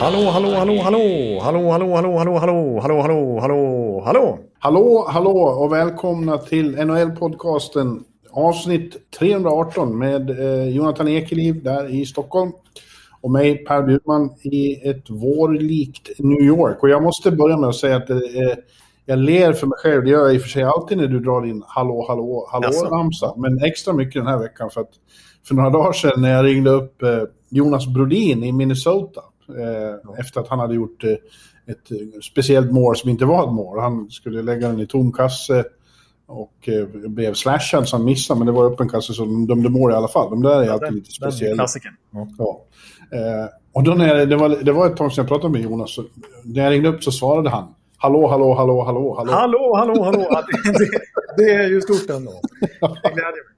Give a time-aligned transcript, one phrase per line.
[0.00, 4.38] Hallå, hallå, hallå, hallå, hallå, hallå, hallå, hallå, hallå, hallå, hallå, hallå, hallå.
[4.58, 12.52] Hallå, hallå och välkomna till NHL-podcasten avsnitt 318 med eh, Jonathan Ekeliv där i Stockholm
[13.20, 16.82] och mig Per Bjurman i ett vårlikt New York.
[16.82, 18.16] Och jag måste börja med att säga att eh,
[19.06, 20.04] jag ler för mig själv.
[20.04, 23.34] Det gör jag i och för sig alltid när du drar in hallå, hallå, hallå-ramsa.
[23.36, 24.92] Men extra mycket den här veckan för att
[25.48, 30.40] för några dagar sedan när jag ringde upp eh, Jonas Brodin i Minnesota eh, efter
[30.40, 31.10] att han hade gjort eh,
[31.66, 33.78] ett speciellt mål som inte var ett mål.
[33.78, 35.64] Han skulle lägga den i tom kasse
[36.26, 39.68] och eh, blev slashad så han missade, men det var öppen kasse så de dömde
[39.68, 40.30] mål i alla fall.
[40.30, 41.66] De där är alltid lite Den speciella.
[42.10, 42.28] Ja.
[42.38, 42.60] Ja.
[43.72, 45.94] Och då när jag, det, var, det var ett tag sedan jag pratade med Jonas,
[45.94, 46.04] så
[46.44, 49.32] när jag ringde upp så svarade han Hallå, hallå, hallå, hallå, hallå.
[49.32, 50.42] Hallå, hallå, hallå.
[50.64, 50.88] Det, det,
[51.36, 52.32] det är ju stort ändå.
[52.80, 53.54] Det gläder mig.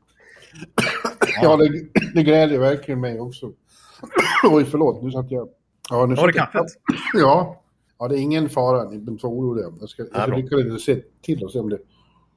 [1.42, 1.68] Ja, det,
[2.14, 3.52] det glädjer verkligen mig också.
[4.50, 5.48] Oj, förlåt, nu satt jag...
[5.90, 6.66] Ja, nu Var det kaffet?
[7.14, 7.62] Ja.
[7.98, 9.66] Ja, det är ingen fara, ni behöver inte vara oroliga.
[9.80, 11.78] Jag ska, dricka lite se till och se om det...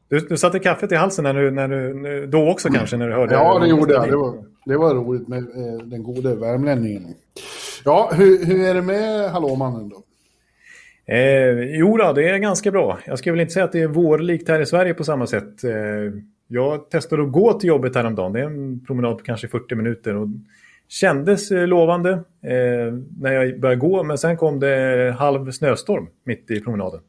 [0.08, 3.14] Du, du satte kaffet i halsen när du, när du, då också kanske, när du
[3.14, 3.34] hörde...
[3.34, 4.10] Ja, det gjorde jag.
[4.10, 7.16] Det var, det var roligt med eh, den gode värmlänningen.
[7.86, 10.04] Ja, hur, hur är det med Hallåmannen då?
[11.12, 13.00] Eh, jo då, det är ganska bra.
[13.06, 15.64] Jag skulle väl inte säga att det är vårlikt här i Sverige på samma sätt.
[15.64, 15.72] Eh,
[16.48, 18.34] jag testade att gå till jobbet häromdagen.
[18.34, 20.16] Det är en promenad på kanske 40 minuter.
[20.16, 20.28] Och
[20.88, 22.12] kändes eh, lovande
[22.44, 27.00] eh, när jag började gå, men sen kom det halv snöstorm mitt i promenaden.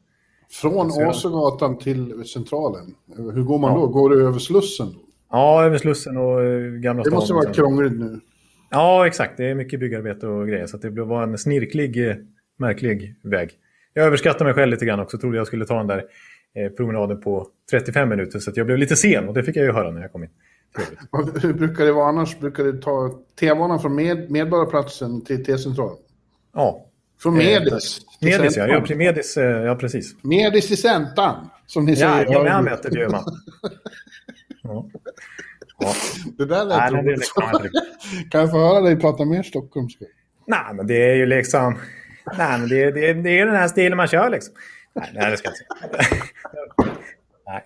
[0.61, 2.95] Från Så Åsögatan till Centralen.
[3.33, 3.77] Hur går man Ja.
[3.79, 3.87] då?
[3.87, 4.87] Går du över Slussen?
[4.87, 4.99] Då?
[5.31, 7.15] Ja, över Slussen och eh, Gamla Det stan.
[7.19, 8.19] måste och vara krångligt nu.
[8.69, 9.37] Ja, exakt.
[9.37, 10.65] Det är mycket byggarbete och grejer.
[10.67, 12.15] Så det var en snirklig, eh,
[12.57, 13.49] märklig väg.
[13.93, 15.17] Jag överskattade mig själv lite grann också.
[15.17, 16.03] Trodde jag skulle ta den där
[16.55, 18.39] eh, promenaden på 35 minuter.
[18.39, 20.29] Så jag blev lite sen och det fick jag ju höra när jag kom in.
[21.41, 22.39] Hur brukar det vara annars?
[22.39, 25.97] Brukar det ta T-banan från med, Medborgarplatsen till T-centralen?
[26.53, 26.85] Ja,
[27.21, 28.67] Från Eh, Medis till Medis ja.
[28.67, 28.95] Ja.
[28.95, 30.15] Medis, eh, ja, precis.
[30.23, 32.25] Medis till Centran, som ni säger.
[32.25, 33.23] Ja, jag med det, Bjurman.
[34.63, 34.89] Ja.
[35.79, 35.93] Ja.
[36.37, 37.17] Det där lät roligt.
[37.17, 37.43] liksom.
[38.31, 40.05] Kan jag få höra dig prata mer stockholmska?
[40.47, 41.77] Nej, men det är ju liksom...
[42.37, 44.53] Nej, men det, det, det är den här stilen man kör liksom.
[44.93, 45.55] Nej, nej det ska jag
[45.89, 46.21] inte säga.
[47.47, 47.63] Nej.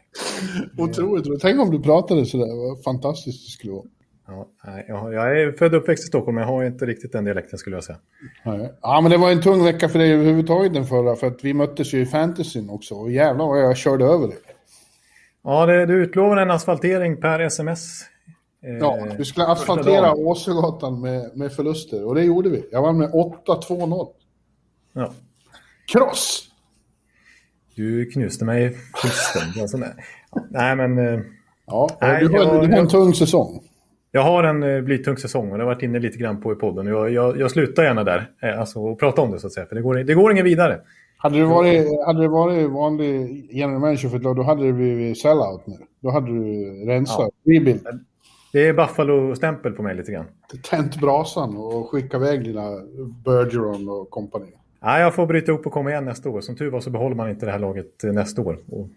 [0.77, 1.41] Otroligt roligt.
[1.41, 2.67] Tänk om du pratade sådär.
[2.67, 3.85] Vad fantastiskt det skulle vara.
[4.87, 7.59] Ja, jag, är född och uppväxt i Stockholm, men jag har inte riktigt den dialekten
[7.59, 7.97] skulle jag säga.
[8.81, 11.15] Ja, men det var en tung vecka för dig överhuvudtaget den förra.
[11.15, 12.95] För att vi möttes ju i fantasyn också.
[12.95, 14.37] Och jävlar vad jag körde över dig.
[15.43, 18.01] Ja, det, du utlovar en asfaltering per sms.
[18.65, 20.13] Eh, Ja, vi skulle asfaltera.
[20.13, 22.05] Åsögatan med, med förluster.
[22.05, 22.65] Och det gjorde vi.
[22.71, 24.07] Jag vann med 8-2-0.
[24.95, 25.13] Ja.
[25.93, 26.51] Kross!
[27.75, 29.61] Du knuste mig fullständigt.
[29.61, 29.89] Alltså, nej.
[30.31, 31.19] Ja, nej, men eh,
[31.67, 33.61] Ja, Nej, du, har, jag- du har en tung säsong.
[34.11, 36.55] jag har en eh, blytung säsong och det har varit inne lite grann på i
[36.55, 36.85] podden.
[36.87, 39.65] Jag, jag, jag slutar gärna där eh, alltså, och prata om det så att säga,
[39.65, 40.81] för det går, det går inget vidare.
[41.17, 44.73] Hade det varit, hade det varit vanlig general manager för ett lag, då hade det
[44.73, 45.75] blivit sellout nu.
[45.99, 47.87] Då hade du rensat, rebuild,
[48.53, 50.25] Det är Buffalo-stämpel på mig lite grann.
[50.69, 52.61] tänt brasan och skickat iväg dina
[53.25, 54.51] Bergeron och kompani.
[54.85, 56.41] Nej, jag får bryta ihop och komma igen nästa år.
[56.41, 58.59] Som tur var så behåller man inte det här laget eh, nästa år.
[58.71, 58.87] Och,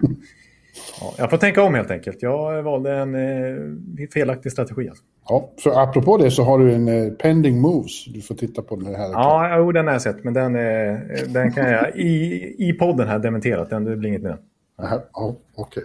[1.01, 2.23] ja, jag får tänka om helt enkelt.
[2.23, 4.89] Jag valde en eh, felaktig strategi.
[4.89, 5.05] Alltså.
[5.29, 8.05] Ja, för apropå det så har du en eh, pending moves.
[8.05, 9.11] Du får titta på den här.
[9.13, 13.09] Ja, jo, den har jag sett, men den, eh, den kan jag i, i podden
[13.09, 13.65] här dementera.
[13.65, 14.41] Den, det blir inget med den.
[14.87, 15.85] Aha, Ja, okej.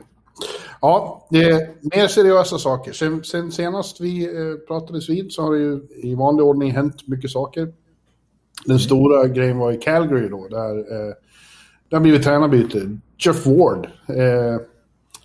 [0.81, 2.91] Ja, det är mer seriösa saker.
[2.91, 7.07] Sen, sen senast vi eh, pratades vid så har det ju i vanlig ordning hänt
[7.07, 7.73] mycket saker.
[8.65, 11.13] Den stora grejen var i Calgary då, där eh,
[11.89, 12.97] det har blivit tränarbyte.
[13.17, 14.61] Jeff Ward eh,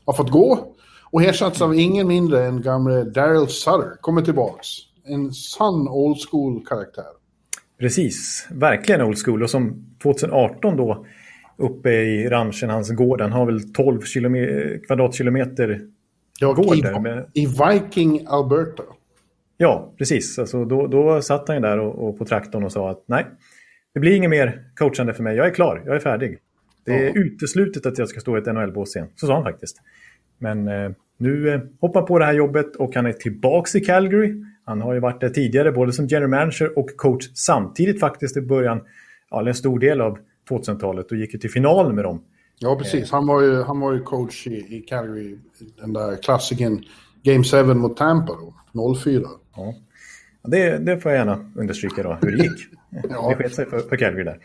[0.05, 0.75] har fått gå
[1.11, 4.01] och ersatts av ingen mindre än gamle Daryl Sutter.
[4.01, 4.67] Kommer tillbaks.
[5.05, 7.05] En sann old school karaktär.
[7.81, 9.43] Precis, verkligen old school.
[9.43, 11.07] Och som 2018 då
[11.57, 15.81] uppe i ranchen, hans gård, den har väl 12 kilome- kvadratkilometer
[16.41, 17.01] Ja, gård i, där.
[17.01, 18.83] Med, I Viking, Alberta.
[19.59, 20.39] Ja, precis.
[20.39, 23.27] Alltså, då, då satt han ju där och, och på traktorn och sa att nej,
[23.95, 25.37] det blir inget mer coachande för mig.
[25.37, 26.39] Jag är klar, jag är färdig.
[26.85, 27.13] Det är Ja.
[27.15, 29.09] uteslutet att jag ska stå i ett NHL-bås igen.
[29.17, 29.77] Så sa han faktiskt.
[30.39, 34.45] Men eh, nu eh, hoppar på det här jobbet och han är tillbaks i Calgary.
[34.65, 38.41] Han har ju varit där tidigare både som general manager och coach samtidigt faktiskt i
[38.41, 38.81] början,
[39.31, 40.19] ja, en stor del av
[40.51, 42.23] 2000-talet och gick ju till final med dem.
[42.59, 43.11] Ja, precis.
[43.11, 45.39] Han var ju, han var ju coach i, i Calgary,
[45.81, 46.83] den där klassiken
[47.23, 48.33] Game 7 mot Tampa
[48.73, 49.23] då, 04.
[49.59, 49.75] Ja.
[50.43, 52.67] Det, det får jag gärna understryka då, hur det gick.
[53.11, 53.29] Ja.
[53.29, 54.39] Det sket sig för, för Calgary där.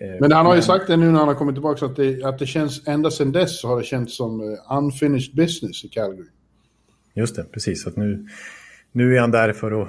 [0.00, 2.24] Eh, Men han har ju sagt det nu när han har kommit tillbaka att det,
[2.24, 5.88] att det känns, ända sedan dess så har det känts som eh, unfinished business i
[5.88, 6.28] Calgary.
[7.14, 7.86] Just det, precis.
[7.86, 8.26] Att nu,
[8.92, 9.88] nu är han där för att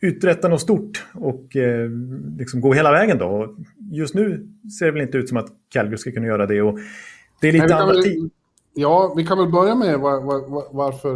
[0.00, 1.90] uträtta något stort och eh,
[2.38, 3.26] liksom gå hela vägen då.
[3.26, 3.56] Och
[3.92, 4.48] just nu
[4.78, 6.62] ser det väl inte ut som att Calgary ska kunna göra det.
[6.62, 6.78] Och
[7.40, 8.30] det är lite andra tid.
[8.74, 11.14] Ja, vi kan väl börja med var, var, varför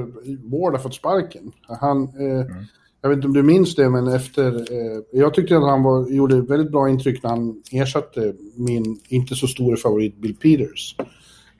[0.50, 1.52] Ward har fått sparken.
[1.80, 2.64] Han, eh, mm.
[3.02, 4.72] Jag vet inte om du minns det, men efter...
[4.72, 9.34] Eh, jag tyckte att han var, gjorde väldigt bra intryck när han ersatte min inte
[9.34, 10.96] så stora favorit Bill Peters.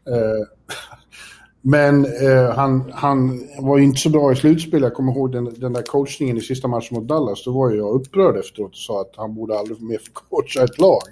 [0.08, 0.46] Eh,
[1.62, 4.82] men eh, han, han var ju inte så bra i slutspel.
[4.82, 7.44] Jag kommer ihåg den, den där coachningen i sista matchen mot Dallas.
[7.44, 10.78] Då var jag upprörd efteråt och sa att han borde aldrig mer få coacha ett
[10.78, 11.02] lag.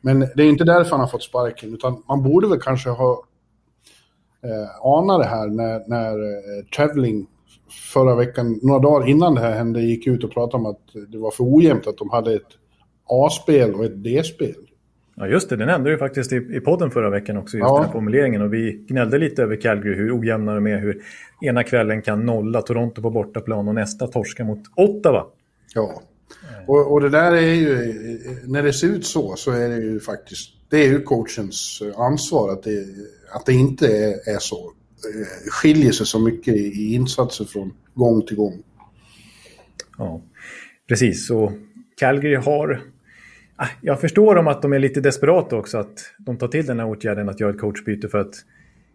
[0.00, 3.24] Men det är inte därför han har fått sparken, utan man borde väl kanske ha
[4.42, 7.26] eh, anat det här när, när eh, Traveling
[7.70, 11.18] förra veckan, några dagar innan det här hände, gick ut och pratade om att det
[11.18, 12.48] var för ojämnt att de hade ett
[13.08, 14.54] A-spel och ett D-spel.
[15.16, 15.56] Ja, just det.
[15.56, 17.74] Den nämnde du faktiskt i, i podden förra veckan också, just ja.
[17.76, 18.42] den här formuleringen.
[18.42, 21.02] Och vi gnällde lite över Calgary, hur ojämna de är, hur
[21.40, 25.26] ena kvällen kan nolla Toronto på bortaplan och nästa torska mot Ottawa.
[25.74, 26.02] Ja,
[26.66, 27.94] och, och det där är ju,
[28.46, 32.52] när det ser ut så, så är det ju faktiskt, det är ju coachens ansvar
[32.52, 32.86] att det,
[33.34, 34.72] att det inte är, är så.
[35.04, 38.62] Eh, skiljer sig så mycket i insatser från gång till gång.
[39.98, 40.22] Ja,
[40.88, 41.30] precis.
[41.30, 41.52] Och
[41.96, 42.82] Calgary har...
[43.56, 46.80] Ah, jag förstår dem att de är lite desperata också, att de tar till den
[46.80, 48.34] här åtgärden att göra ett coachbyte för att...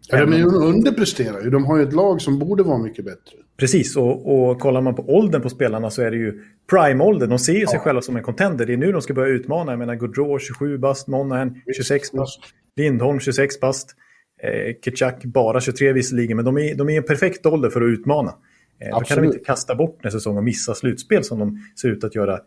[0.08, 1.50] Ja, de underpresterar ju.
[1.50, 3.36] De har ju ett lag som borde vara mycket bättre.
[3.56, 7.26] Precis, och, och kollar man på åldern på spelarna så är det ju prime-ålder.
[7.26, 7.80] De ser ju sig ja.
[7.80, 8.66] själva som en contender.
[8.66, 9.72] Det är nu de ska börja utmana.
[9.72, 12.40] Jag menar, Gaudreau 27 bast, Monahan 26 bast,
[12.76, 13.96] Lindholm 26 bast.
[14.42, 17.88] Eh, Kitchak bara 23 visserligen, men de är, de är en perfekt ålder för att
[17.88, 18.34] utmana.
[18.78, 21.88] Eh, då kan de inte kasta bort en säsong och missa slutspel som de ser
[21.88, 22.40] ut att göra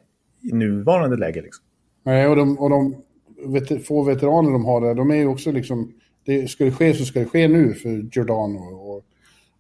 [0.52, 1.42] i nuvarande läge.
[1.42, 1.66] Liksom.
[2.04, 2.96] Nej, och de, och de
[3.46, 5.94] vet, få veteraner de har där, de är ju också liksom...
[6.26, 9.04] Det, ska det ske så ska det ske nu för Giordano och,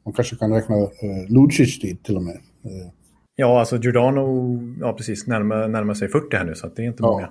[0.06, 0.89] man kanske kan räkna eh,
[1.29, 2.36] Lucic dit till och med.
[2.36, 2.89] Eh.
[3.36, 7.03] Ja, alltså Giordano, ja precis, närmar, närmar sig 40 här nu så det är inte
[7.03, 7.12] ja.
[7.12, 7.29] många.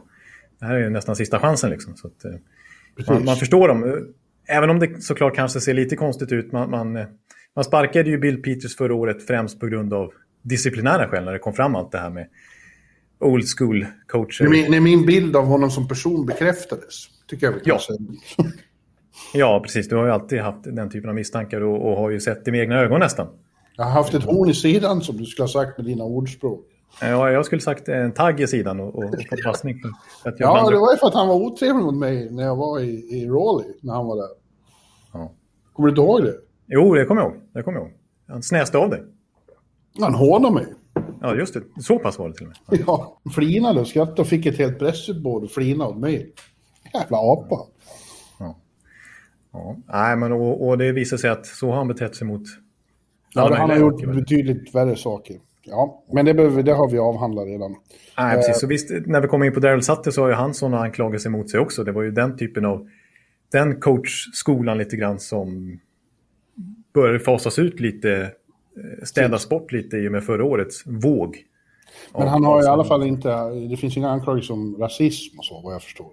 [0.58, 1.96] Det här är nästan sista chansen liksom.
[1.96, 2.32] Så att, eh,
[3.08, 4.06] man, man, förstår dem.
[4.47, 6.53] Även om det såklart kanske ser lite konstigt ut.
[6.53, 6.93] Man, man,
[7.56, 10.12] man sparkade ju Bill Peters förra året främst på grund av
[10.43, 12.29] disciplinära skäl när det kom fram allt det här med
[13.21, 14.44] old school coacher.
[14.44, 17.79] När min, min bild av honom som person bekräftades, tycker jag vi ja.
[19.35, 19.89] ja, precis.
[19.89, 22.50] Du har ju alltid haft den typen av misstankar och, och har ju sett det
[22.50, 23.29] med egna ögon nästan.
[23.77, 26.67] Jag har haft ett horn i sidan som du skulle ha sagt med dina ordspråk.
[27.00, 29.77] Ja, jag skulle sagt en tagg i sidan och, och, och fått passning.
[30.25, 30.77] ja, blandade...
[30.77, 33.29] det var ju för att han var otrevlig mot mig när jag var i, i
[33.29, 34.29] Raleigh, när han var där.
[35.12, 35.33] Ja.
[35.73, 36.35] Kommer du inte ihåg det?
[36.67, 37.41] Jo, det kommer jag ihåg.
[37.53, 37.97] Det kommer jag ihåg.
[38.29, 39.03] Han snäste av dig.
[40.00, 40.67] Han hånade mig.
[41.21, 41.83] Ja, just det.
[41.83, 42.81] Så pass var det till och med.
[42.87, 46.33] Ja, ja flinade och skrattade och fick ett helt pressutbord och flinade åt mig.
[46.94, 47.56] Jävla apa.
[48.39, 48.56] Ja.
[49.53, 49.77] ja.
[49.87, 52.43] Nej, men och, och det visar sig att så har han betett sig mot...
[53.35, 55.37] Ja, han har gjort betydligt värre saker.
[55.64, 57.76] Ja, men det, behöver, det har vi avhandlat redan.
[58.19, 58.61] Nej, precis.
[58.61, 61.31] Så visst, när vi kommer in på Daryl Sutter så har ju han sådana anklagelser
[61.31, 61.84] mot sig också.
[61.84, 62.89] Det var ju den typen av...
[63.53, 65.81] Den coachskolan lite grann som
[66.94, 71.36] började fasas ut lite, eh, städas bort lite i och med förra årets våg.
[72.19, 73.51] Men han har i alla fall inte...
[73.51, 76.10] Det finns inga anklagelser om rasism och så, vad jag förstår.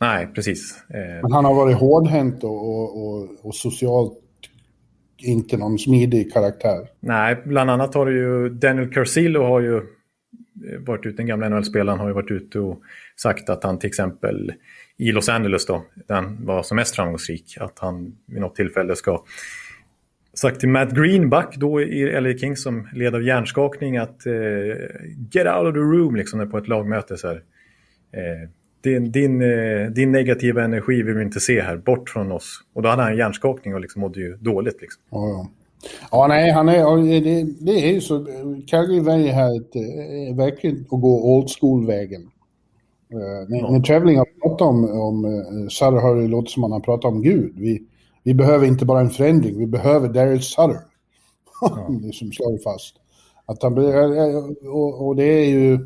[0.00, 0.84] Nej, precis.
[0.88, 4.21] Eh, men han har varit hårdhänt och, och, och, och socialt
[5.24, 6.88] inte någon smidig karaktär.
[7.00, 9.82] Nej, bland annat har det ju Daniel Carcillo har ju eh,
[10.86, 12.82] varit ute, den gamla NHL-spelaren har ju varit ute och
[13.16, 14.52] sagt att han till exempel
[14.96, 18.96] i Los Angeles då, där han var som mest framgångsrik, att han vid något tillfälle
[18.96, 19.24] ska
[20.34, 24.32] sagt till Matt Greenback då i LA Kings som led av hjärnskakning att eh,
[25.30, 27.42] get out of the room liksom på ett lagmöte så här.
[28.12, 28.48] Eh,
[28.82, 32.60] din, din, eh, din negativa energi vill vi inte se här, bort från oss.
[32.74, 34.80] Och då hade han hjärnskakning och liksom mådde ju dåligt.
[34.80, 35.02] Liksom.
[35.10, 35.48] Ja, ja.
[36.10, 38.26] ja, nej, han är, det, det är ju så.
[38.66, 42.22] Calgary väljer här ett, eh, verkligen att gå old school-vägen.
[43.14, 43.70] Uh, när, ja.
[43.70, 47.08] när Traveling har pratat om, om uh, Sutter har det låtit som att han pratar
[47.08, 47.52] om Gud.
[47.56, 47.82] Vi,
[48.22, 50.80] vi behöver inte bara en förändring, vi behöver Daryl Sutter.
[51.60, 51.88] Ja.
[52.02, 52.96] det som slår fast.
[53.46, 53.78] Att han,
[54.68, 55.78] och, och det är ju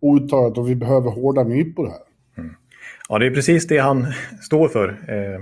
[0.00, 2.07] outtalat och vi behöver hårda nypor här.
[3.08, 4.06] Ja, det är precis det han
[4.42, 4.88] står för.
[4.88, 5.40] Eh,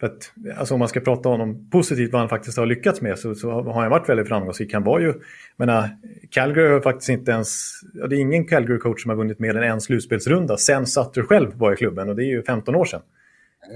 [0.00, 3.00] För att, alltså om man ska prata om honom positivt, vad han faktiskt har lyckats
[3.00, 4.72] med, så, så har han varit väldigt framgångsrik.
[4.74, 5.14] Han var ju,
[5.56, 5.88] menar,
[6.30, 9.62] Calgary har faktiskt inte ens, ja, det är ingen Calgary-coach som har vunnit mer än
[9.62, 13.00] en slutspelsrunda sen Sutter själv var i klubben och det är ju 15 år sedan.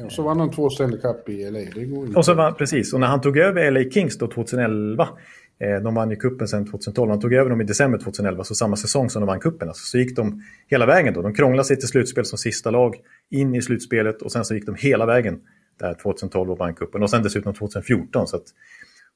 [0.04, 1.58] Och så vann han två Stanley Cup i LA.
[1.74, 2.18] Det går inte.
[2.18, 5.08] Och så var, precis, och när han tog över LA Kings då 2011, eh,
[5.58, 8.76] de vann ju kuppen sen 2012, han tog över dem i december 2011, så samma
[8.76, 9.68] säsong som de vann kuppen.
[9.68, 11.22] Alltså, så gick de hela vägen då.
[11.22, 12.96] De krånglade sig till slutspel som sista lag,
[13.30, 15.40] in i slutspelet och sen så gick de hela vägen
[15.78, 17.02] där 2012 och vann kuppen.
[17.02, 18.26] Och sen dessutom 2014.
[18.26, 18.44] Så att,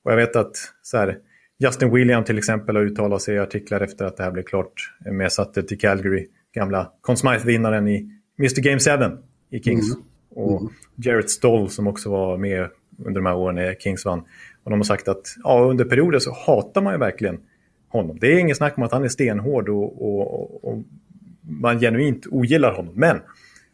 [0.03, 1.19] och jag vet att så här,
[1.59, 4.73] Justin William till exempel har uttalat sig i artiklar efter att det här blev klart
[5.11, 6.29] med Sutter till Calgary.
[6.55, 8.79] Gamla Conn Smythe-vinnaren i Mr Game
[9.11, 9.17] 7
[9.51, 9.95] i Kings.
[9.95, 10.05] Mm.
[10.31, 10.73] Och mm.
[10.97, 12.69] Jarrett Stoll som också var med
[13.05, 14.23] under de här åren när Kings vann.
[14.65, 17.41] Och de har sagt att ja, under perioder så hatar man ju verkligen
[17.89, 18.19] honom.
[18.21, 20.83] Det är ingen snack om att han är stenhård och, och, och
[21.41, 22.95] man genuint ogillar honom.
[22.97, 23.21] Men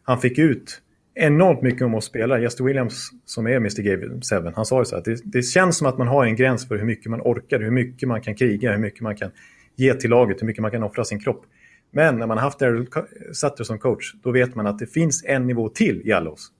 [0.03, 0.81] han fick ut
[1.15, 2.41] enormt mycket om oss spelare.
[2.41, 5.77] Jester Williams som är Mr Game 7, han sa ju så att det, det, känns
[5.77, 8.35] som att man har en gräns för hur mycket man orkar, hur mycket man kan
[8.35, 9.31] kriga, hur mycket man kan
[9.75, 11.45] ge till laget, hur mycket man kan offra sin kropp.
[11.91, 12.87] Men när man har haft Daryl
[13.31, 16.51] Sutter som coach, då vet man att det finns en nivå till i alla oss.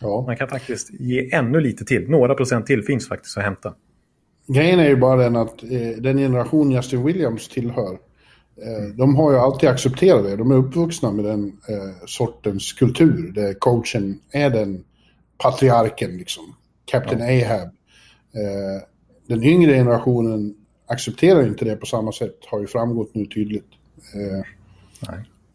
[0.00, 0.24] Ja.
[0.26, 2.10] Man kan faktiskt ge ännu lite till.
[2.10, 3.74] Några procent till finns faktiskt att hämta.
[4.46, 7.92] Grejen är ju bara den att eh, den generation Justin Williams tillhör,
[8.62, 10.36] eh, de har ju alltid accepterat det.
[10.36, 14.84] De är uppvuxna med den eh, sortens kultur där coachen är den
[15.38, 16.44] patriarken, liksom.
[16.84, 17.46] Captain ja.
[17.46, 17.68] Ahab.
[18.34, 18.82] Eh,
[19.26, 20.54] den yngre generationen
[20.86, 23.68] accepterar inte det på samma sätt, har ju framgått nu tydligt.
[24.14, 24.42] Eh,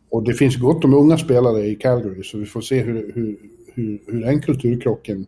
[0.09, 3.37] och det finns gott om unga spelare i Calgary, så vi får se hur, hur,
[3.73, 5.27] hur, hur den kulturkrocken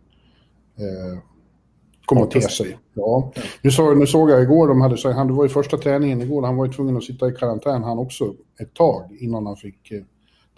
[0.76, 1.18] eh,
[2.04, 2.78] kommer att te sig.
[2.94, 3.32] Ja.
[3.62, 6.42] Nu, så, nu såg jag igår, de hade, han, det var ju första träningen igår,
[6.42, 9.90] han var ju tvungen att sitta i karantän han också ett tag innan han fick
[9.90, 10.02] eh,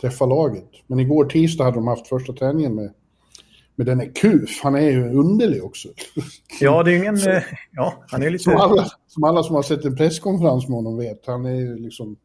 [0.00, 0.70] träffa laget.
[0.86, 2.92] Men igår tisdag hade de haft första träningen med,
[3.76, 4.60] med denne Kuf.
[4.62, 5.88] Han är ju underlig också.
[6.60, 7.18] Ja, det är ingen...
[7.18, 7.40] Så,
[7.72, 8.44] ja, han är lite...
[8.44, 11.78] Som alla, som alla som har sett en presskonferens med honom vet, han är ju
[11.78, 12.16] liksom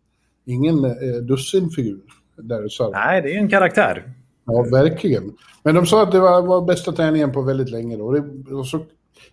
[0.45, 2.01] ingen eh, dussinfigur.
[2.37, 2.91] Där, så.
[2.91, 4.13] Nej, det är en karaktär.
[4.53, 5.33] Ja, verkligen.
[5.63, 7.97] Men de sa att det var, var bästa träningen på väldigt länge.
[7.97, 8.11] Då.
[8.11, 8.79] Det, och så,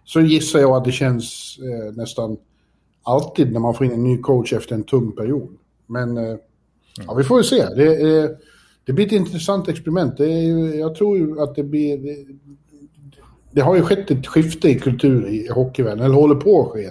[0.05, 2.37] så gissar jag att det känns eh, nästan
[3.03, 5.49] alltid när man får in en ny coach efter en tung period.
[5.87, 6.37] Men eh,
[7.07, 7.67] ja, vi får ju se.
[7.75, 8.31] Det, eh,
[8.85, 10.17] det blir ett intressant experiment.
[10.17, 11.99] Det är jag tror ju att det blir...
[11.99, 12.27] Det,
[13.51, 16.91] det, har ju skett ett skifte i kultur i hockeyvärlden, eller håller på att ske.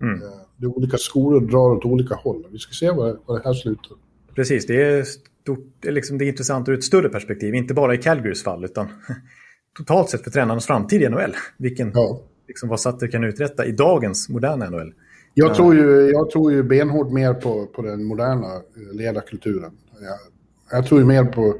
[0.00, 0.22] Mm.
[0.22, 2.46] Eh, det olika skolor drar åt olika håll.
[2.50, 3.96] Vi ska se vad, vad det här slutar.
[4.34, 5.04] Precis, det är
[5.44, 7.54] stort, liksom det är intressant ur ett större perspektiv.
[7.54, 8.88] Inte bara i Calgarys fall, utan
[9.76, 11.34] totalt sett för tränarens framtid i NHL.
[11.56, 12.20] Vilken, ja.
[12.48, 14.92] liksom, vad Sutter kan uträtta i dagens moderna NHL.
[15.34, 19.72] Jag tror ju, jag tror ju benhårt mer på, på den moderna eh, ledarkulturen.
[20.00, 20.18] Jag,
[20.78, 21.56] jag tror ju mer på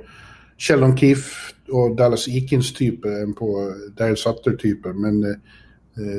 [0.58, 4.92] Sheldon Keefe och Dallas Eakins-typer än på Daryl Sutter-typer.
[4.92, 5.36] Men eh,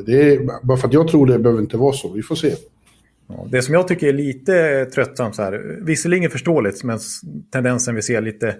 [0.05, 2.13] det är, bara för att jag tror det behöver inte vara så.
[2.13, 2.55] Vi får se.
[3.27, 6.99] Ja, det som jag tycker är lite tröttsamt, så här, visserligen förståeligt, men
[7.51, 8.57] tendensen vi ser lite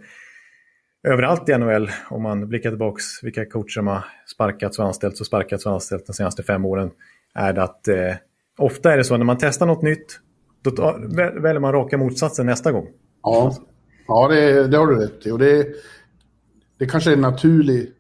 [1.08, 5.28] överallt i NHL, om man blickar tillbaka vilka coacher som har sparkats och anställts och
[5.28, 6.92] sparkats och anställts de senaste fem åren,
[7.34, 8.16] är det att eh,
[8.58, 10.20] ofta är det så när man testar något nytt,
[10.62, 11.00] då tar,
[11.42, 12.88] väljer man raka motsatsen nästa gång.
[13.24, 13.56] Ja,
[14.08, 15.32] ja det, det har du rätt i.
[15.32, 15.68] Och det,
[16.80, 17.92] det kanske är en naturlig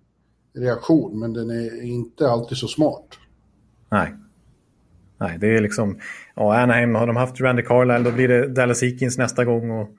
[0.57, 3.05] reaktion, men den är inte alltid så smart.
[3.91, 4.15] Nej.
[5.17, 6.00] Nej, det är liksom...
[6.36, 9.72] Ja, Anaheim har de haft Randy Carlisle, då blir det Dallas Eakins nästa gång.
[9.72, 9.89] Och,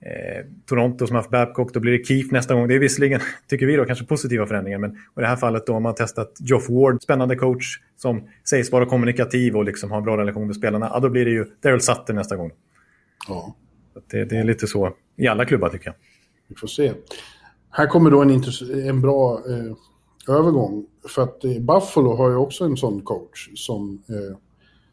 [0.00, 2.68] eh, Toronto som har haft Babcock, då blir det Keefe nästa gång.
[2.68, 4.78] Det är visserligen, tycker vi då, kanske positiva förändringar.
[4.78, 8.72] Men i det här fallet då har man testat Geoff Ward, spännande coach som sägs
[8.72, 10.90] vara kommunikativ och liksom har en bra relation med spelarna.
[10.92, 12.50] Ja, då blir det ju Daryl Sutter nästa gång.
[13.28, 13.54] Ja.
[14.10, 15.94] Det, det, är lite så i alla klubbar tycker jag.
[16.48, 16.92] Vi får se.
[17.70, 18.42] Här kommer då en,
[18.88, 20.86] en bra eh, övergång.
[21.08, 24.36] För att eh, Buffalo har ju också en sån coach som eh,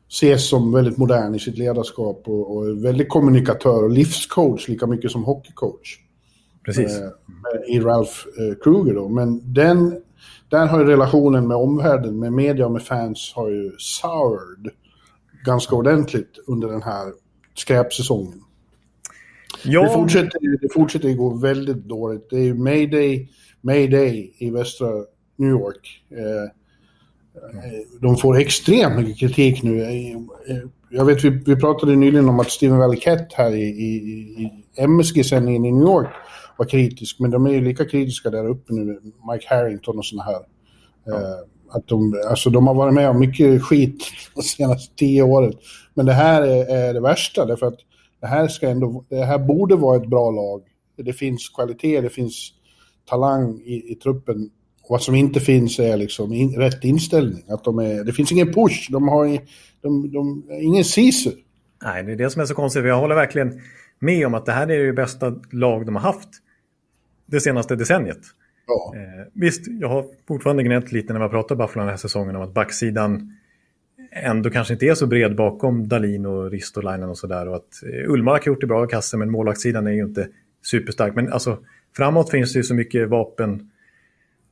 [0.10, 5.12] ses som väldigt modern i sitt ledarskap och, och väldigt kommunikatör och livscoach lika mycket
[5.12, 6.00] som hockeycoach.
[6.66, 7.00] Precis.
[7.00, 9.10] Eh, I Ralph eh, Kruger då.
[9.10, 10.02] Men den,
[10.50, 14.74] där har ju relationen med omvärlden, med media och med fans har ju soured
[15.46, 17.14] ganska ordentligt under den här
[17.56, 18.42] skräpsäsongen.
[19.64, 19.82] Ja.
[19.82, 22.30] Det, fortsätter, det fortsätter gå väldigt dåligt.
[22.30, 23.30] Det är ju Mayday,
[23.62, 24.88] Mayday i västra
[25.36, 26.04] New York.
[26.12, 26.52] Eh,
[28.02, 29.86] de får extremt mycket kritik nu.
[30.90, 33.96] Jag vet, vi, vi pratade nyligen om att Steven Valiquette här i, i,
[34.44, 36.10] i MSG-sändningen i New York
[36.58, 39.00] var kritisk, men de är ju lika kritiska där uppe nu,
[39.32, 40.42] Mike Harrington och sådana här.
[41.06, 41.46] Ja.
[41.70, 44.04] Att de, alltså de har varit med om mycket skit
[44.36, 45.54] de senaste tio åren.
[45.94, 47.80] Men det här är, är, det värsta, därför att
[48.22, 50.64] det här, ska ändå, det här borde vara ett bra lag.
[50.98, 52.52] Det finns kvalitet, det finns
[53.10, 54.50] talang i, i truppen
[54.90, 57.44] vad som inte finns är liksom in, rätt inställning.
[57.48, 59.40] Att de är, det finns ingen push, de har de,
[59.82, 61.32] de, de, ingen sisu.
[61.84, 62.86] Nej, det är det som är så konstigt.
[62.86, 63.62] Jag håller verkligen
[64.00, 66.30] med om att det här är det bästa lag de har haft
[67.26, 68.20] det senaste decenniet.
[68.68, 68.94] Ja.
[68.96, 72.42] Eh, visst, jag har fortfarande gnällt lite när man pratar Buffalo den här säsongen om
[72.42, 73.38] att backsidan
[74.12, 77.48] ändå kanske inte är så bred bakom Dalin och Ristolainen och sådär.
[77.48, 80.28] Och att eh, Ullmark har gjort det bra i kassen men målvaktssidan är ju inte
[80.64, 81.16] superstark.
[81.16, 81.58] Men alltså
[81.98, 83.70] framåt finns det ju så mycket vapen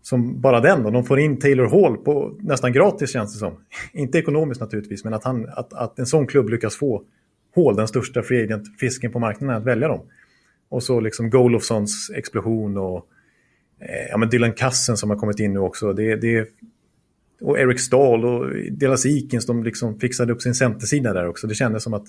[0.03, 0.83] som bara den.
[0.83, 0.89] Då.
[0.89, 3.53] De får in Taylor Hall på nästan gratis känns det som.
[3.93, 7.03] inte ekonomiskt naturligtvis, men att, han, att, att en sån klubb lyckas få
[7.55, 10.01] Hall, den största free agent-fisken på marknaden, att välja dem.
[10.69, 13.07] Och så liksom Golofsons explosion och
[13.79, 15.93] eh, ja, men Dylan Kassen som har kommit in nu också.
[15.93, 16.49] Det, det,
[17.41, 21.47] och Eric Stahl och Delas Ikins, de liksom fixade upp sin centersida där också.
[21.47, 22.05] Det kändes som att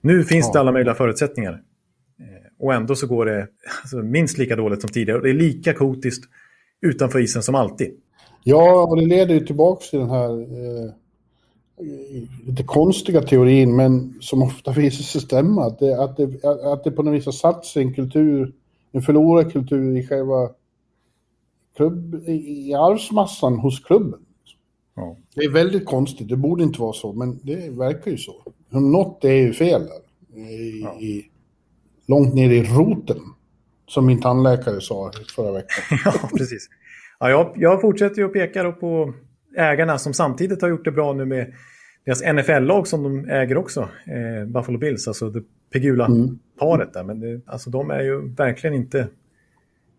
[0.00, 0.52] nu finns ja.
[0.52, 1.52] det alla möjliga förutsättningar.
[2.20, 2.26] Eh,
[2.58, 3.48] och ändå så går det
[3.82, 5.18] alltså, minst lika dåligt som tidigare.
[5.18, 6.24] Och det är lika kotiskt
[6.80, 7.94] utanför isen som alltid.
[8.44, 10.90] Ja, och det leder ju tillbaka till den här eh,
[12.46, 15.66] lite konstiga teorin, men som ofta visar sig stämma.
[15.66, 18.54] Att det, att det, att det på något vis har satt sig en kultur,
[18.92, 20.50] en kultur i själva
[21.76, 24.20] klubb, i arvsmassan hos klubben.
[24.94, 25.16] Ja.
[25.34, 28.32] Det är väldigt konstigt, det borde inte vara så, men det verkar ju så.
[28.68, 30.40] Något är ju fel där.
[30.40, 31.00] I, ja.
[31.00, 31.24] i,
[32.06, 33.20] långt ner i roten,
[33.90, 35.84] som min tandläkare sa förra veckan.
[36.04, 36.68] ja, precis.
[37.20, 39.14] Ja, jag, jag fortsätter att peka på
[39.56, 41.54] ägarna som samtidigt har gjort det bra nu med
[42.04, 45.42] deras NFL-lag som de äger också, eh, Buffalo Bills, alltså det
[45.72, 47.04] Pegula-paret där.
[47.04, 49.08] Men det, alltså, de är ju verkligen inte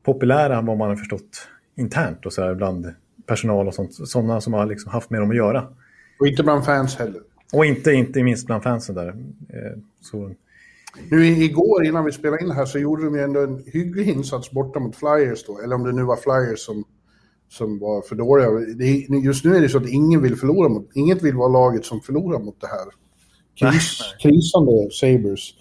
[0.04, 2.94] populära vad man har förstått internt och så här bland
[3.26, 3.94] personal och sånt.
[3.94, 5.68] Sådana som har liksom haft med dem att göra.
[6.20, 7.22] Och inte bland fans heller.
[7.54, 9.08] Och inte, inte minst bland fansen där.
[9.50, 10.32] Eh, så...
[11.12, 14.52] Nu igår innan vi spelade in här så gjorde de ju ändå en hygglig insats
[14.52, 15.60] borta mot Flyers då.
[15.60, 16.84] Eller om det nu var Flyers som
[17.52, 18.48] som var för dåliga.
[19.24, 22.02] Just nu är det så att ingen vill förlora mot, inget vill vara laget som
[22.02, 22.86] förlorar mot det här
[23.56, 25.54] kris, krisande Sabres.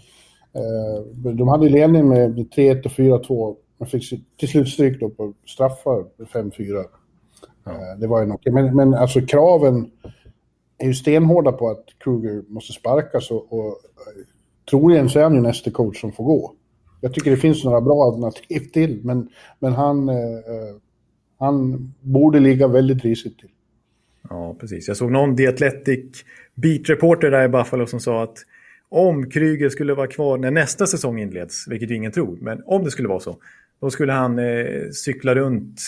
[0.57, 3.57] Uh, de hade ledning med 3-1 och 4-2.
[3.79, 6.85] Man fick till slut stryk då på straffar 5-4.
[7.65, 7.71] Ja.
[7.71, 8.53] Uh, det var ju okej.
[8.53, 9.91] Men, men alltså kraven
[10.79, 13.81] är ju stenhårda på att Kruger måste sparkas och, och
[14.71, 16.55] troligen så är han ju nästa coach som får gå.
[17.01, 19.29] Jag tycker det finns några bra alternativ till, men,
[19.59, 20.17] men han uh,
[21.41, 23.49] han borde ligga väldigt risigt till.
[24.29, 24.89] Ja, precis.
[24.89, 28.39] Jag såg någon The Athletic beat-reporter där i Buffalo som sa att
[28.89, 32.85] om Kryger skulle vara kvar när nästa säsong inleds, vilket ju ingen tror, men om
[32.85, 33.37] det skulle vara så,
[33.81, 35.81] då skulle han eh, cykla runt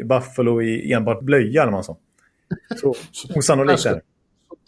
[0.00, 1.96] i Buffalo i enbart blöja eller vad så.
[2.74, 2.94] Så
[3.34, 4.00] osannolikt är det.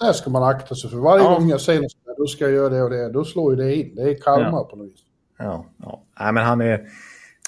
[0.00, 0.96] Där ska man akta sig för.
[0.96, 1.34] Varje ja.
[1.34, 3.76] gång jag säger något då ska jag göra det och det, då slår ju det
[3.76, 3.94] in.
[3.94, 4.68] Det är karma ja.
[4.70, 5.00] på något vis.
[5.38, 6.02] Ja, ja.
[6.20, 6.86] Nej, men han är...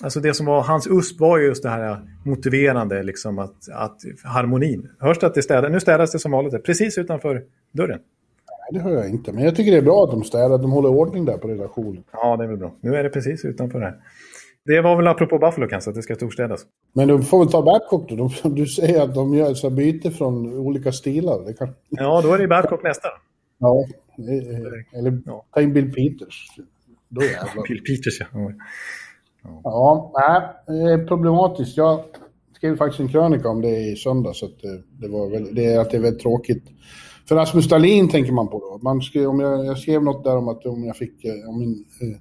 [0.02, 4.88] Alltså det som var hans USP var just det här motiverande, liksom att, att harmonin.
[4.98, 5.72] Hörs det att det städas?
[5.72, 7.98] Nu städas det som vanligt, precis utanför dörren.
[8.48, 9.32] Nej, det hör jag inte.
[9.32, 12.04] Men jag tycker det är bra att de städar, de håller ordning där på redaktionen.
[12.12, 12.72] Ja, det är väl bra.
[12.80, 13.96] Nu är det precis utanför här.
[14.64, 16.60] Det var väl apropå Buffalo kanske, att det ska storstädas.
[16.92, 18.16] Men de får väl ta Babcock då?
[18.16, 21.52] De, du säger att de gör så byte från olika stilar.
[21.52, 21.74] Kan...
[21.88, 23.08] Ja, då är det Babcock nästa.
[23.58, 23.84] Ja,
[24.92, 25.44] eller ja.
[25.54, 26.46] ta in Bill Peters.
[27.08, 27.62] Då jävlar.
[27.68, 28.52] Bill Peters, ja.
[29.64, 31.76] Ja, nej, det är problematiskt.
[31.76, 32.00] Jag
[32.56, 35.90] skrev faktiskt en krönika om det i söndags, så det, det, var väl, det, att
[35.90, 36.64] det är väldigt tråkigt.
[37.28, 38.80] För Rasmus Dahlin tänker man på då.
[38.82, 41.58] Man skrev, om jag, jag skrev något där om att om jag fick, eh, om
[41.58, 42.20] min eh,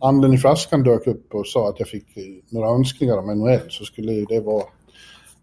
[0.00, 3.70] anden i flaskan dök upp och sa att jag fick eh, några önskningar om NHL
[3.70, 4.64] så skulle det vara...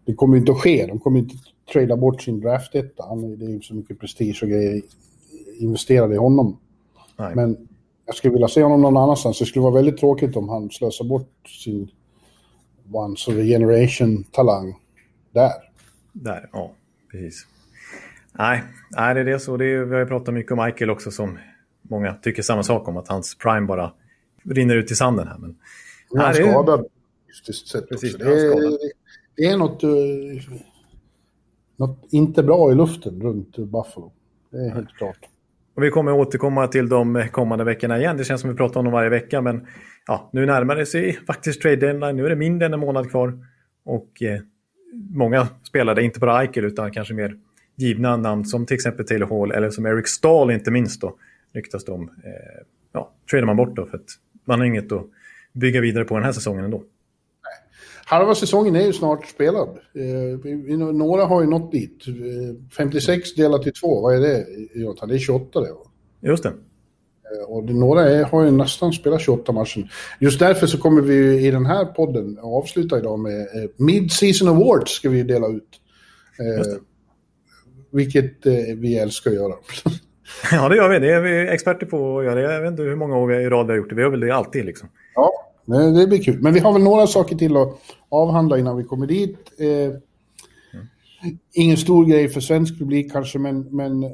[0.04, 0.86] Det kommer inte att ske.
[0.86, 3.14] De kommer inte att trada bort sin draft-etta.
[3.14, 4.82] Det är ju så mycket prestige och grejer
[5.58, 6.58] investerade i honom.
[7.18, 7.34] Nej.
[7.34, 7.68] Men
[8.06, 9.38] jag skulle vilja se honom någon annanstans.
[9.38, 11.90] Det skulle vara väldigt tråkigt om han slösar bort sin
[12.92, 14.74] once of a generation-talang
[15.32, 15.52] där.
[16.12, 16.72] Där, ja,
[17.10, 17.46] precis.
[18.32, 18.62] Nej,
[18.96, 19.56] nej, det är det så.
[19.56, 21.38] Det är, vi har ju pratat mycket om Michael också som
[21.82, 22.96] många tycker samma sak om.
[22.96, 23.92] Att hans prime bara
[24.50, 25.38] rinner ut i sanden här.
[25.38, 25.56] Men,
[26.16, 26.86] han är skadad
[27.28, 28.26] fysiskt sett Precis, också.
[28.26, 28.78] Det är,
[29.36, 29.90] det är något, uh,
[31.76, 34.12] något inte bra i luften runt Buffalo.
[34.50, 35.18] Det är helt klart.
[35.74, 38.16] Och vi kommer återkomma till de kommande veckorna igen.
[38.16, 39.40] Det känns som vi pratar om dem varje vecka.
[39.40, 39.66] Men
[40.06, 42.16] ja, nu närmar det sig faktiskt trade deadline.
[42.16, 43.38] Nu är det mindre än en månad kvar.
[43.84, 44.40] Och eh,
[45.10, 47.36] många spelare, inte bara Eichel utan kanske mer
[47.76, 51.16] givna namn som till exempel Taylor Hall eller som Eric Stahl inte minst då
[51.54, 52.02] ryktas de.
[52.02, 54.10] Eh, ja, tradar man bort då för att
[54.48, 55.06] man har inget att
[55.52, 56.82] bygga vidare på den här säsongen ändå.
[58.10, 59.68] Halva säsongen är ju snart spelad.
[59.68, 60.48] Eh,
[60.92, 62.04] några har ju nått dit.
[62.76, 64.46] 56 eh, delat till två, vad är det?
[65.08, 65.68] Det är 28 det?
[66.28, 66.48] Just det.
[66.48, 69.92] Eh, och några är, har ju nästan spelat 28 matcher.
[70.20, 75.08] Just därför så kommer vi i den här podden avsluta idag med Mid-Season Awards ska
[75.08, 75.80] vi dela ut.
[77.90, 79.54] Vilket vi älskar att göra.
[80.52, 80.98] ja, det gör vi.
[80.98, 82.40] Det är vi experter på att göra.
[82.40, 83.94] Jag vet inte hur många år vi i rad vi har gjort det.
[83.94, 84.88] Vi gör väl det alltid liksom.
[85.14, 85.32] Ja,
[86.00, 86.42] det blir kul.
[86.42, 87.68] Men vi har väl några saker till att
[88.08, 89.38] avhandla innan vi kommer dit.
[89.58, 89.94] Eh,
[91.52, 94.10] ingen stor grej för svensk publik kanske, men, men eh,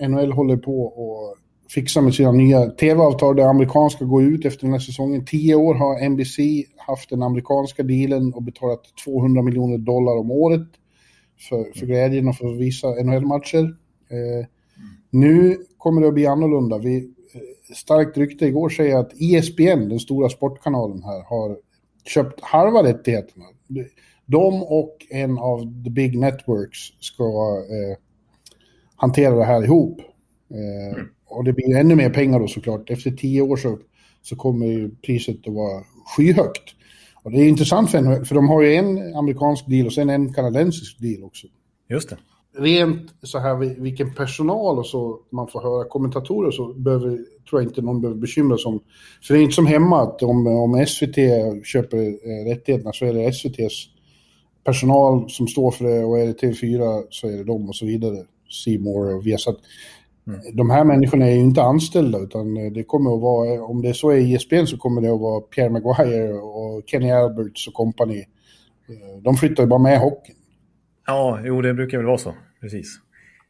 [0.00, 3.36] eh NHL håller på att fixa med sina nya tv-avtal.
[3.36, 5.24] Det amerikanska går ut efter den här säsongen.
[5.24, 6.38] Tio år har NBC
[6.76, 10.68] haft den amerikanska dealen och betalat 200 miljoner dollar om året
[11.48, 13.76] för, för glädjen att få visa NHL-matcher.
[14.10, 14.46] Eh,
[15.14, 16.78] nu kommer det att bli annorlunda.
[16.78, 16.96] Vi,
[17.34, 21.56] eh, starkt rykte igår säger att ESPN, den stora sportkanalen här, har
[22.04, 23.44] köpt halva rättigheterna.
[24.26, 27.24] De och en av the big networks ska
[27.70, 27.96] eh,
[28.96, 30.00] hantera det här ihop.
[30.50, 31.08] Eh, mm.
[31.26, 32.90] Och det blir ännu mer pengar då såklart.
[32.90, 33.78] Efter tio år så,
[34.22, 35.84] så kommer ju priset att vara
[36.16, 36.74] skyhögt.
[37.22, 40.32] Och det är intressant för för de har ju en amerikansk deal och sen en
[40.32, 41.46] kanadensisk deal också.
[41.88, 42.16] Just det.
[42.56, 47.70] Rent så här vilken personal och så man får höra, kommentatorer så behöver, tror jag
[47.70, 48.80] inte någon behöver bekymra sig om.
[49.22, 51.16] För det är inte som hemma att om, om SVT
[51.64, 53.88] köper eh, rättigheterna så är det SVTs
[54.64, 57.86] personal som står för det och är det TV4 så är det de och så
[57.86, 58.24] vidare.
[58.64, 59.56] Seymour och Viasat.
[60.26, 60.40] Mm.
[60.52, 64.10] De här människorna är ju inte anställda utan det kommer att vara, om det så
[64.10, 68.24] är ISBN så kommer det att vara Pierre Maguire och Kenny Alberts och company.
[69.22, 70.36] De flyttar ju bara med hockeyn.
[71.06, 73.00] Ja, jo det brukar väl vara så, precis.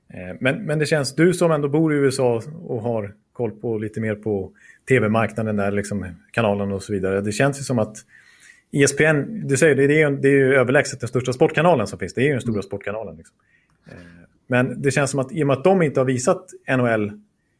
[0.08, 3.78] Eh, men, men det känns, du som ändå bor i USA och har koll på
[3.78, 4.50] lite mer på
[4.88, 7.20] tv-marknaden där, liksom kanalen och så vidare.
[7.20, 7.96] Det känns ju som att
[8.72, 12.14] ESPN, du säger det, det är, det är ju överlägset den största sportkanalen som finns.
[12.14, 13.16] Det är ju den stora sportkanalen.
[13.16, 13.36] Liksom.
[13.86, 13.94] Eh,
[14.46, 17.10] men det känns som att i och med att de inte har visat NHL, i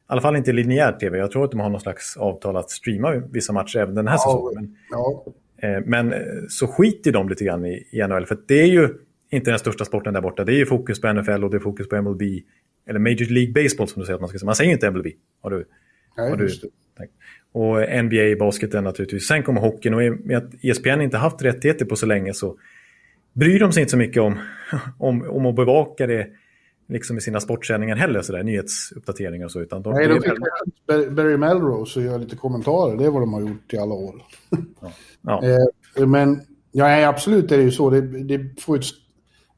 [0.07, 3.15] alla fall inte linjär tv, jag tror att de har någon slags avtal att streama
[3.15, 4.55] vissa matcher även den här ja, säsongen.
[4.55, 5.25] Men, ja.
[5.57, 6.15] Eh, men
[6.49, 8.89] så skiter de lite grann i, i NHL, för det är ju
[9.35, 10.45] inte den största sporten där borta.
[10.45, 12.23] Det är ju fokus på NFL och det är fokus på MLB.
[12.87, 14.47] Eller Major League Baseball som du säger att man ska säga.
[14.47, 15.07] Man säger ju inte MLB.
[15.43, 15.65] Har du,
[16.17, 16.49] Nej, har du,
[17.53, 19.27] och NBA, basketen naturligtvis.
[19.27, 22.59] Sen kommer hockeyn och med att ESPN inte haft rättigheter på så länge så
[23.33, 24.39] bryr de sig inte så mycket om,
[24.99, 26.27] om, om att bevaka det
[26.89, 29.61] liksom i sina sportsändningar heller, så där, nyhetsuppdateringar och så.
[29.61, 31.11] Utan de, Nej, de fick.
[31.11, 32.97] Barry Melrose och göra lite kommentarer.
[32.97, 34.23] Det är vad de har gjort i alla år.
[34.81, 34.93] Ja.
[35.23, 35.43] Ja.
[35.97, 36.41] Eh, men
[36.73, 37.91] ja, absolut är det ju så.
[37.91, 38.85] Det, det, får ett,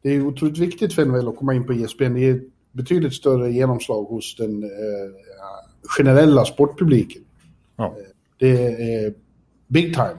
[0.06, 2.14] det är otroligt viktigt för NHL att komma in på ESPN.
[2.14, 2.40] Det är
[2.72, 4.68] betydligt större genomslag hos den eh,
[5.82, 7.22] generella sportpubliken.
[7.76, 7.94] Ja.
[8.38, 9.14] Det är
[9.66, 10.16] big time.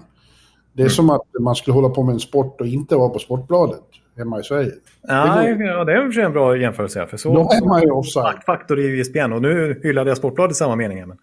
[0.74, 0.90] Det är mm.
[0.90, 3.84] som att man skulle hålla på med en sport och inte vara på Sportbladet
[4.18, 4.72] hemma i Sverige.
[5.02, 7.08] Ja, det, ja, det är en bra jämförelse.
[7.08, 8.44] För så, Då är man ju offside.
[8.46, 11.08] Faktor i ISBN och nu hyllade jag Sportbladet i samma mening.
[11.08, 11.18] Men...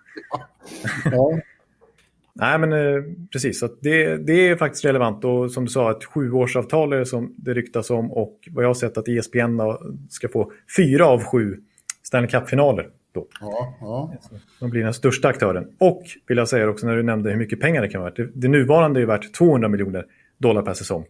[1.12, 1.38] Ja.
[2.37, 3.61] Nej, men eh, precis.
[3.61, 5.25] Så det, det är faktiskt relevant.
[5.25, 8.12] Och som du sa, ett sjuårsavtal är det som det ryktas om.
[8.12, 9.61] Och vad jag har sett att ISBN
[10.11, 11.57] ska få fyra av sju
[12.03, 12.88] Stanley Cup-finaler.
[13.14, 13.27] Då.
[13.40, 14.12] Ja, ja.
[14.61, 15.68] De blir den största aktören.
[15.79, 18.16] Och vill jag säga också när du nämnde hur mycket pengar det kan vara värt.
[18.16, 20.05] Det, det nuvarande är värt 200 miljoner
[20.38, 21.05] dollar per säsong.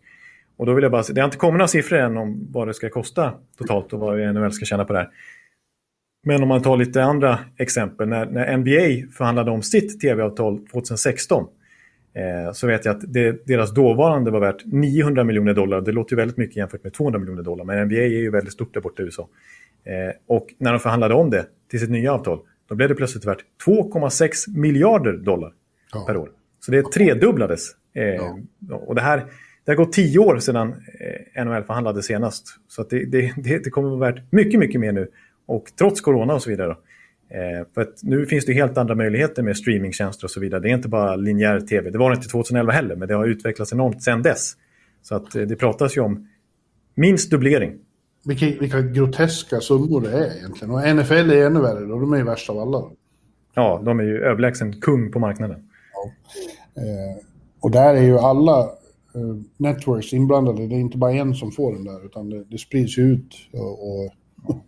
[0.57, 2.75] Och då vill jag bara det har inte kommit några siffror än om vad det
[2.75, 5.11] ska kosta totalt och vad NHL ska tjäna på det här.
[6.27, 8.09] Men om man tar lite andra exempel.
[8.09, 11.47] När, när NBA förhandlade om sitt tv-avtal 2016
[12.15, 15.81] eh, så vet jag att det, deras dåvarande var värt 900 miljoner dollar.
[15.81, 17.65] Det låter ju väldigt mycket jämfört med 200 miljoner dollar.
[17.65, 19.29] Men NBA är ju väldigt stort där borta i USA.
[19.85, 23.25] Eh, och när de förhandlade om det till sitt nya avtal, då blev det plötsligt
[23.25, 25.53] värt 2,6 miljarder dollar
[25.93, 26.05] ja.
[26.07, 26.31] per år.
[26.61, 27.71] Så det tredubblades.
[27.95, 28.39] Eh, ja.
[28.71, 29.25] Och det här,
[29.65, 30.75] det har gått tio år sedan
[31.35, 32.47] eh, NHL förhandlade senast.
[32.69, 33.33] Så det, det,
[33.65, 35.09] det kommer att vara värt mycket, mycket mer nu.
[35.47, 36.71] Och trots corona och så vidare.
[37.31, 40.61] Eh, för att nu finns det helt andra möjligheter med streamingtjänster och så vidare.
[40.61, 41.91] Det är inte bara linjär tv.
[41.91, 44.53] Det var det inte 2011 heller, men det har utvecklats enormt sedan dess.
[45.03, 46.29] Så att eh, det pratas ju om
[46.95, 47.79] minst dubblering
[48.25, 50.75] vilka, vilka groteska summor det är egentligen.
[50.75, 52.83] Och NFL är ännu värre då, de är ju värst av alla.
[53.55, 55.69] Ja, de är ju överlägsen kung på marknaden.
[55.95, 56.11] Ja.
[56.83, 57.17] Eh,
[57.61, 58.61] och där är ju alla
[59.15, 60.67] eh, networks inblandade.
[60.67, 63.35] Det är inte bara en som får den där, utan det, det sprids ut.
[63.53, 64.13] Och, och...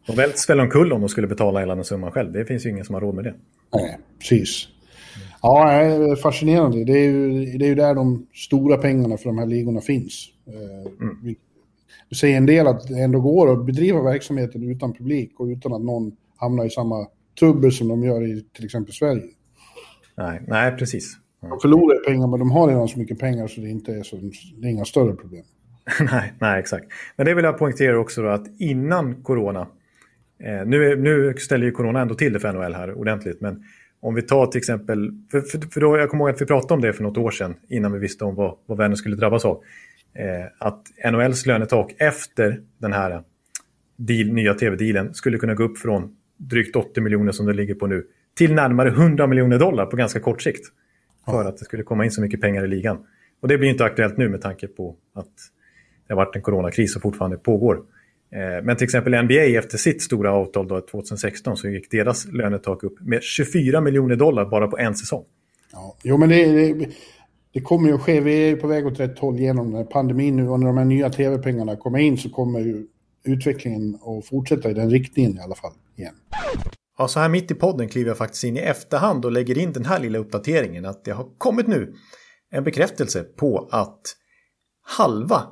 [0.07, 2.33] De välts väl omkull om de skulle betala hela den summan själv.
[2.33, 3.35] Det finns ju ingen som har råd med det.
[3.75, 4.69] Nej, precis.
[5.43, 6.85] Ja, fascinerande.
[6.85, 10.29] Det är, ju, det är ju där de stora pengarna för de här ligorna finns.
[10.47, 11.37] Eh, mm
[12.09, 15.73] du säger en del att det ändå går att bedriva verksamheten utan publik och utan
[15.73, 17.07] att någon hamnar i samma
[17.39, 19.23] trubbel som de gör i till exempel Sverige.
[20.17, 21.17] Nej, nej precis.
[21.41, 24.17] De förlorar pengar, men de har redan så mycket pengar så det inte är, så,
[24.57, 25.45] det är inga större problem.
[26.12, 26.87] nej, nej, exakt.
[27.16, 29.68] Men det vill jag poängtera också då att innan corona,
[30.44, 33.64] eh, nu, nu ställer ju corona ändå till det för NHL här ordentligt, men
[34.01, 36.75] om vi tar till exempel, för, för, för då, jag kommer ihåg att vi pratade
[36.75, 39.44] om det för något år sedan innan vi visste om vad, vad världen skulle drabbas
[39.44, 39.62] av.
[40.14, 43.22] Eh, att NHLs lönetak efter den här
[43.96, 47.87] deal, nya tv-dealen skulle kunna gå upp från drygt 80 miljoner som det ligger på
[47.87, 50.66] nu till närmare 100 miljoner dollar på ganska kort sikt.
[51.25, 52.99] För att det skulle komma in så mycket pengar i ligan.
[53.40, 55.33] Och det blir inte aktuellt nu med tanke på att
[56.07, 57.83] det har varit en coronakris som fortfarande pågår.
[58.33, 62.85] Eh, men till exempel NBA efter sitt stora avtal då, 2016 så gick deras lönetak
[62.85, 65.25] upp med 24 miljoner dollar bara på en säsong.
[65.73, 66.88] Ja, jo, men det, det,
[67.55, 68.21] det kommer ju att ske.
[68.21, 71.11] Vi är på väg åt rätt håll genom pandemin nu och när de här nya
[71.11, 72.87] tv-pengarna kommer in så kommer ju
[73.25, 76.14] utvecklingen att fortsätta i den riktningen i alla fall igen.
[76.99, 79.73] Ja, så här mitt i podden kliver jag faktiskt in i efterhand och lägger in
[79.73, 81.95] den här lilla uppdateringen att det har kommit nu
[82.51, 84.01] en bekräftelse på att
[84.83, 85.42] halva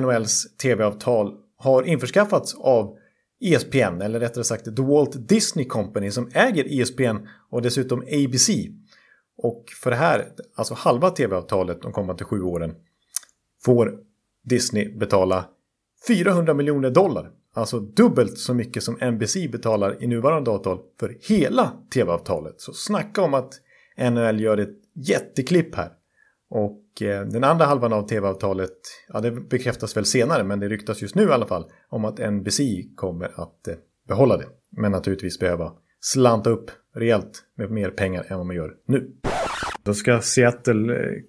[0.00, 2.96] NHLs tv-avtal har införskaffats av
[3.40, 8.50] ESPN, eller rättare sagt The Walt Disney Company som äger ESPN och dessutom ABC.
[9.36, 12.74] Och för det här, alltså halva tv-avtalet de kommande sju åren,
[13.64, 13.98] får
[14.44, 15.44] Disney betala
[16.08, 17.30] 400 miljoner dollar.
[17.54, 22.60] Alltså dubbelt så mycket som NBC betalar i nuvarande avtal för hela tv-avtalet.
[22.60, 23.60] Så snacka om att
[23.98, 25.92] NHL gör ett jätteklipp här.
[26.50, 28.78] Och eh, den andra halvan av tv-avtalet,
[29.08, 32.32] ja det bekräftas väl senare men det ryktas just nu i alla fall om att
[32.32, 32.60] NBC
[32.96, 33.74] kommer att eh,
[34.08, 34.46] behålla det.
[34.76, 39.10] Men naturligtvis behöva slanta upp rejält med mer pengar än vad man gör nu.
[39.82, 41.22] Då ska Seattle eh,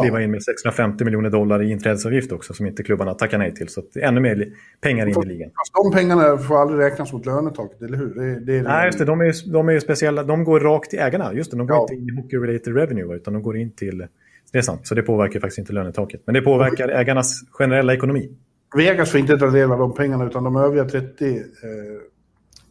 [0.00, 3.68] kliva in med 650 miljoner dollar i inträdesavgift också som inte klubbarna tackar nej till.
[3.68, 4.48] Så att ännu mer
[4.80, 5.50] pengar in i ligan.
[5.84, 8.14] De pengarna får aldrig räknas mot lönetaket, eller hur?
[8.14, 9.04] Det, det, nej, just det.
[9.04, 10.22] De är, de är speciella.
[10.22, 11.34] De går rakt till ägarna.
[11.34, 11.82] Just det, de går ja.
[11.82, 14.06] inte in i hockey-related revenue utan de går in till
[14.52, 16.22] det är sant, så det påverkar faktiskt inte lönetaket.
[16.24, 18.30] Men det påverkar ägarnas generella ekonomi.
[18.76, 21.40] Vegas får inte ta del av de pengarna utan de övriga 30 eh,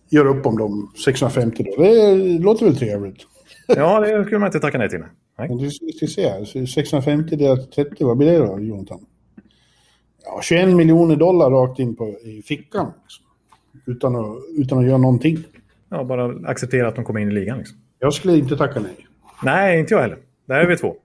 [0.09, 1.83] gör upp om de 650 då.
[1.83, 3.17] Det låter väl trevligt?
[3.67, 5.03] Ja, det skulle man inte tacka nej till.
[5.37, 5.49] Nej.
[5.59, 9.05] Du ska se, 650 delat 30, vad blir det då, Jonathan?
[10.25, 12.91] Ja, 21 miljoner dollar rakt in på, i fickan.
[13.03, 13.25] Liksom.
[13.85, 15.43] Utan, att, utan att göra någonting.
[15.89, 17.57] Ja, bara acceptera att de kommer in i ligan.
[17.57, 17.77] Liksom.
[17.99, 19.07] Jag skulle inte tacka nej.
[19.43, 20.17] Nej, inte jag heller.
[20.45, 20.95] Där är vi två.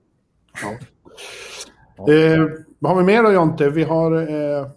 [0.61, 2.13] Ja.
[2.13, 2.47] Eh,
[2.79, 3.69] vad har vi mer då Jonte?
[3.69, 4.11] Vi har...
[4.11, 4.67] Eh,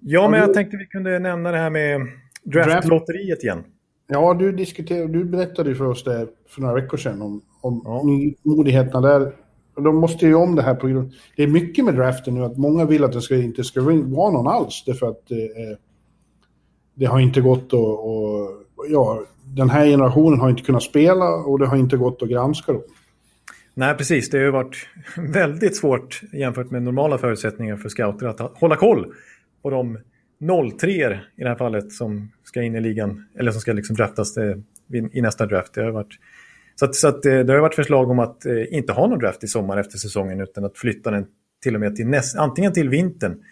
[0.00, 2.00] ja, men jag tänkte vi kunde nämna det här med
[2.42, 3.64] draftlotteriet igen.
[4.08, 8.02] Ja, du, diskuterade, du berättade för oss det för några veckor sedan om, om ja.
[8.02, 9.32] nymodigheterna där.
[9.76, 11.12] De måste ju om det här på grund...
[11.36, 14.30] Det är mycket med draften nu att många vill att det ska, inte ska vara
[14.30, 14.84] någon alls.
[14.86, 15.78] Därför att eh,
[16.94, 17.80] det har inte gått att...
[18.90, 22.72] ja, den här generationen har inte kunnat spela och det har inte gått att granska
[22.72, 22.82] dem.
[23.74, 24.30] Nej, precis.
[24.30, 29.14] Det har varit väldigt svårt jämfört med normala förutsättningar för scouter att hålla koll
[29.62, 29.98] på de
[30.40, 34.36] 0-3 i det här fallet som ska in i ligan, eller som ska liksom draftas
[34.36, 34.56] eh,
[35.12, 35.74] i nästa draft.
[35.74, 36.18] Det har varit,
[36.74, 39.18] så att, så att eh, det har varit förslag om att eh, inte ha någon
[39.18, 41.26] draft i sommar efter säsongen utan att flytta den
[41.62, 43.42] till och med till näst, antingen till vintern,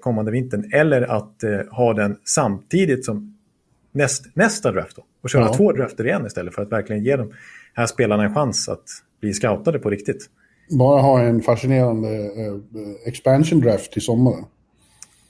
[0.00, 3.38] kommande vintern, eller att ha den samtidigt som
[3.92, 4.96] näst, nästa draft.
[4.96, 5.54] Då, och köra ja.
[5.54, 7.32] två drafter igen istället för att verkligen ge de
[7.74, 8.84] här spelarna en chans att
[9.20, 10.30] bli scoutade på riktigt.
[10.70, 12.54] Bara ha en fascinerande eh,
[13.06, 14.44] expansion draft i sommar.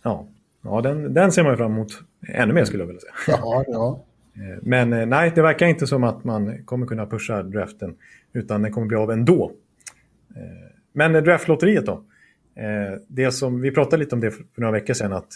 [0.02, 0.26] Ja,
[0.62, 3.38] ja den, den ser man fram emot ännu mer skulle jag vilja säga.
[3.42, 4.04] Ja, ja.
[4.34, 7.96] Eh, men eh, nej, det verkar inte som att man kommer kunna pusha draften
[8.32, 9.52] utan den kommer bli av ändå.
[10.92, 12.04] Men draftlotteriet då?
[13.08, 15.32] Det som, vi pratade lite om det för några veckor sedan att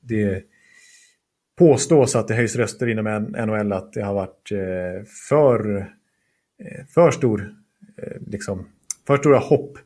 [0.00, 0.44] det
[1.58, 4.48] påstås att det höjs röster inom NHL att det har varit
[5.28, 5.86] för,
[6.94, 7.54] för stor
[8.26, 8.66] liksom,
[9.06, 9.78] för stora hopp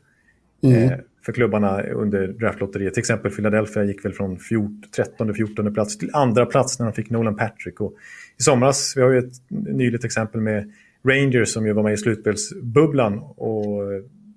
[0.63, 0.83] mm.
[0.83, 2.93] eh, för klubbarna under draftlotteriet.
[2.93, 7.35] Till exempel Philadelphia gick väl från 13-14 plats till andra plats när de fick Nolan
[7.35, 7.81] Patrick.
[7.81, 7.93] Och
[8.39, 10.71] I somras, vi har ju ett nyligt exempel med
[11.07, 13.83] Rangers som ju var med i slutspelsbubblan och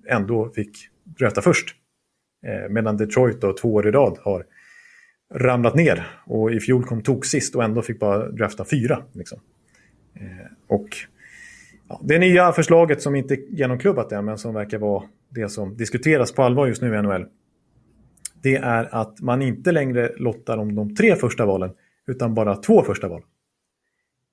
[0.07, 1.75] ändå fick drafta först.
[2.45, 4.45] Eh, medan Detroit då, två år i rad har
[5.33, 9.03] ramlat ner och i fjol kom tok sist och ändå fick bara drafta fyra.
[9.13, 9.39] Liksom.
[10.13, 10.89] Eh, och
[12.01, 16.31] det nya förslaget som inte är genomklubbat än, men som verkar vara det som diskuteras
[16.31, 17.25] på allvar just nu i NHL.
[18.41, 21.71] Det är att man inte längre lottar om de tre första valen,
[22.07, 23.21] utan bara två första val.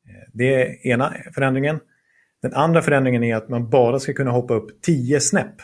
[0.09, 1.81] Eh, det är ena förändringen.
[2.43, 5.61] Den andra förändringen är att man bara ska kunna hoppa upp tio snäpp.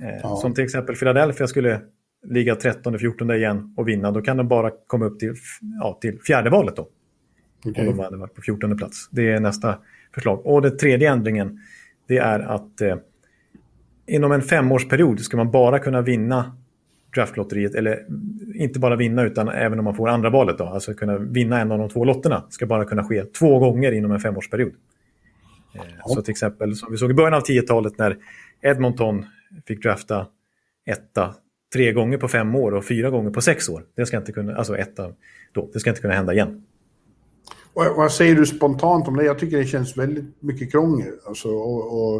[0.00, 0.36] Eh, ja.
[0.36, 1.80] Som till exempel Philadelphia skulle
[2.26, 4.10] ligga 13-14 igen och vinna.
[4.10, 5.34] Då kan de bara komma upp till,
[5.80, 6.88] ja, till fjärde valet då.
[7.64, 7.88] Okay.
[7.88, 9.08] Om de hade varit på 14 plats.
[9.10, 9.78] Det är nästa
[10.14, 10.46] förslag.
[10.46, 11.60] Och den tredje ändringen
[12.06, 12.96] det är att eh,
[14.06, 16.56] inom en femårsperiod ska man bara kunna vinna
[17.14, 18.06] draftlotteriet, eller
[18.54, 20.58] inte bara vinna utan även om man får andra valet.
[20.58, 23.92] Då, alltså kunna vinna en av de två lotterna ska bara kunna ske två gånger
[23.92, 24.72] inom en femårsperiod.
[25.74, 28.16] Eh, så till exempel, som vi såg i början av 10-talet när
[28.62, 29.24] Edmonton
[29.66, 30.26] fick drafta
[30.86, 31.34] etta
[31.72, 33.82] tre gånger på fem år och fyra gånger på sex år.
[33.96, 35.12] Det ska inte kunna, alltså etta
[35.52, 36.62] då, det ska inte kunna hända igen.
[37.74, 39.24] Vad, vad säger du spontant om det?
[39.24, 41.12] Jag tycker det känns väldigt mycket krångel.
[41.26, 42.16] Alltså, och, och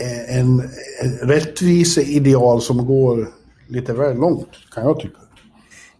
[0.00, 0.62] eh, en,
[1.02, 3.28] en rättviseideal som går
[3.68, 5.18] lite väl långt, kan jag tycka.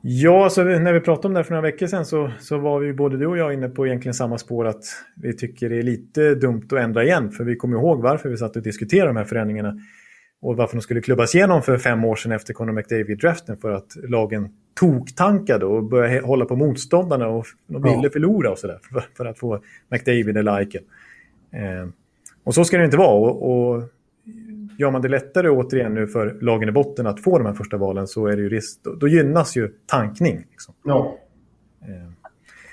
[0.01, 2.81] Ja, alltså, när vi pratade om det här för några veckor sedan så, så var
[2.81, 4.85] vi både du och jag inne på egentligen samma spår att
[5.17, 7.31] vi tycker det är lite dumt att ändra igen.
[7.31, 9.75] För vi kommer ihåg varför vi satt och diskuterade de här förändringarna
[10.41, 13.97] och varför de skulle klubbas igenom för fem år sedan efter Conor McDavid-draften för att
[13.97, 18.11] lagen toktankade och började hålla på motståndarna och de ville ja.
[18.11, 20.83] förlora och sådär för, för, att få McDavid eller Eichel.
[21.51, 21.89] Eh,
[22.45, 23.31] och så ska det inte vara.
[23.31, 23.83] Och, och
[24.79, 27.77] gör man det lättare återigen nu för lagen i botten att få de här första
[27.77, 30.47] valen så är det ju risk, då, då gynnas ju tankning.
[30.51, 30.75] Liksom.
[30.85, 31.19] Ja.
[31.83, 32.08] Eh,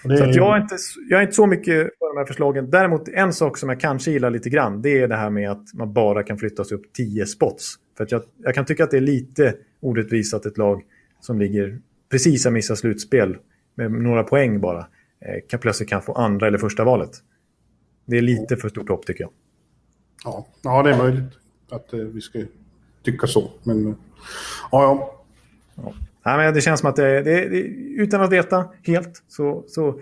[0.07, 0.75] så att jag, är inte,
[1.09, 2.69] jag är inte så mycket för de här förslagen.
[2.69, 5.73] Däremot en sak som jag kanske gillar lite grann det är det här med att
[5.73, 7.75] man bara kan flyttas upp 10 spots.
[7.97, 10.83] För att jag, jag kan tycka att det är lite orättvist att ett lag
[11.19, 11.79] som ligger
[12.11, 13.37] precis har missat slutspel
[13.75, 17.11] med några poäng bara eh, kan plötsligt kan få andra eller första valet.
[18.05, 19.31] Det är lite för stort hopp tycker jag.
[20.23, 21.33] Ja, ja det är möjligt
[21.69, 22.39] att eh, vi ska
[23.03, 23.51] tycka så.
[23.63, 23.87] Men
[24.71, 25.23] ja, ja.
[25.75, 25.93] ja.
[26.25, 27.57] Nej, men det känns som att det, det, det,
[27.97, 29.99] utan att veta helt så, så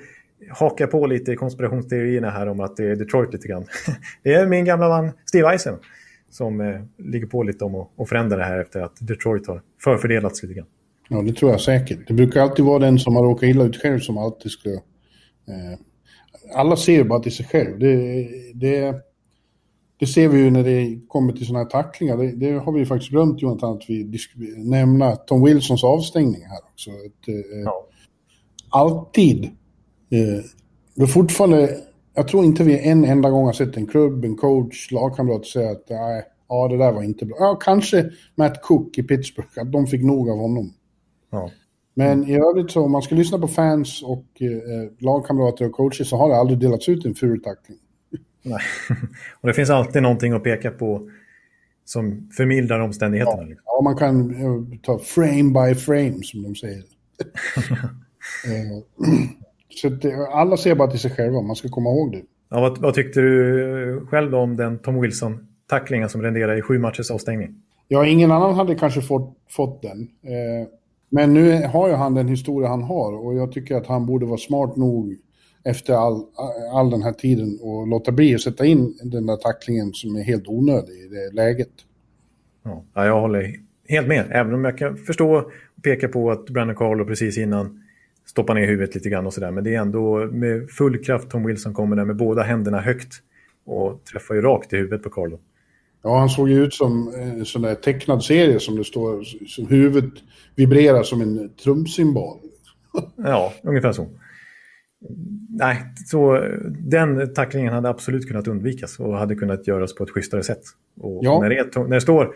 [0.50, 3.66] hakar jag på lite i konspirationsteorierna här om att det är Detroit lite grann.
[4.24, 5.76] Det är min gamla man Steve Eisen
[6.30, 9.62] som eh, ligger på lite om att, att förändra det här efter att Detroit har
[9.84, 10.68] förfördelats lite grann.
[11.10, 12.08] Ja, det tror jag säkert.
[12.08, 14.70] Det brukar alltid vara den som har råkat illa ut själv som alltid ska...
[14.70, 15.80] Eh,
[16.56, 17.80] alla ser bara till sig själv.
[17.80, 18.96] Det, det,
[19.98, 22.18] det ser vi ju när det kommer till sådana här tacklingar.
[22.18, 24.20] Det, det, har vi faktiskt glömt, Jonathan, att vi
[24.58, 26.90] nämna Tom Wilsons avstängning här också.
[26.92, 27.88] Att, eh, ja.
[28.70, 29.44] Alltid.
[30.10, 30.44] Eh,
[30.96, 31.78] det är fortfarande...
[32.16, 35.72] Jag tror inte vi en enda gång har sett en klubb, en coach, lagkamrat säga
[35.72, 37.38] att nej, ja, det där var inte bra.
[37.40, 40.74] Ja, kanske Matt Cook i Pittsburgh, att de fick nog av honom.
[41.32, 41.50] Ja.
[41.94, 46.04] Men i övrigt så om man ska lyssna på fans och eh, lagkamrater och coacher
[46.04, 47.78] så har det aldrig delats ut en ful tackling.
[48.44, 48.62] Nej.
[49.42, 51.10] Och det finns alltid någonting att peka på
[51.86, 53.44] som förmildrar omständigheterna.
[53.44, 53.64] Ja, liksom.
[53.66, 56.84] ja man kan uh, ta frame by frame som de säger.
[58.48, 58.80] uh,
[59.70, 62.22] så det, alla ser bara till sig själva, man ska komma ihåg det.
[62.50, 67.12] Ja, vad, vad tyckte du själv om den Tom Wilson-tacklingen som renderade i sju matchers
[67.12, 67.56] avstängning?
[67.88, 70.00] Ja, ingen annan hade kanske fått, fått den.
[70.02, 70.68] Uh,
[71.10, 74.26] men nu har ju han den historia han har och jag tycker att han borde
[74.26, 75.18] vara smart nog
[75.64, 76.26] efter all,
[76.74, 80.24] all den här tiden och låta bli att sätta in den där tacklingen som är
[80.24, 81.72] helt onödig i det läget.
[82.64, 83.56] Ja, jag håller
[83.88, 84.26] helt med.
[84.32, 85.52] Även om jag kan förstå och
[85.84, 87.84] peka på att Brandon Carlo precis innan
[88.26, 89.52] stoppar ner huvudet lite grann och sådär.
[89.52, 93.14] Men det är ändå med full kraft Tom Wilson kommer där med båda händerna högt
[93.66, 95.40] och träffar ju rakt i huvudet på Carlo.
[96.04, 99.68] Ja, han såg ju ut som en sån där tecknad serie som det står, som
[99.68, 100.14] huvudet
[100.56, 102.38] vibrerar som en trumsymbol.
[103.16, 104.08] ja, ungefär så
[105.50, 110.44] nej, så den tacklingen hade absolut kunnat undvikas och hade kunnat göras på ett schysstare
[110.44, 110.62] sätt.
[111.00, 111.40] Och ja.
[111.40, 112.36] när, det när det står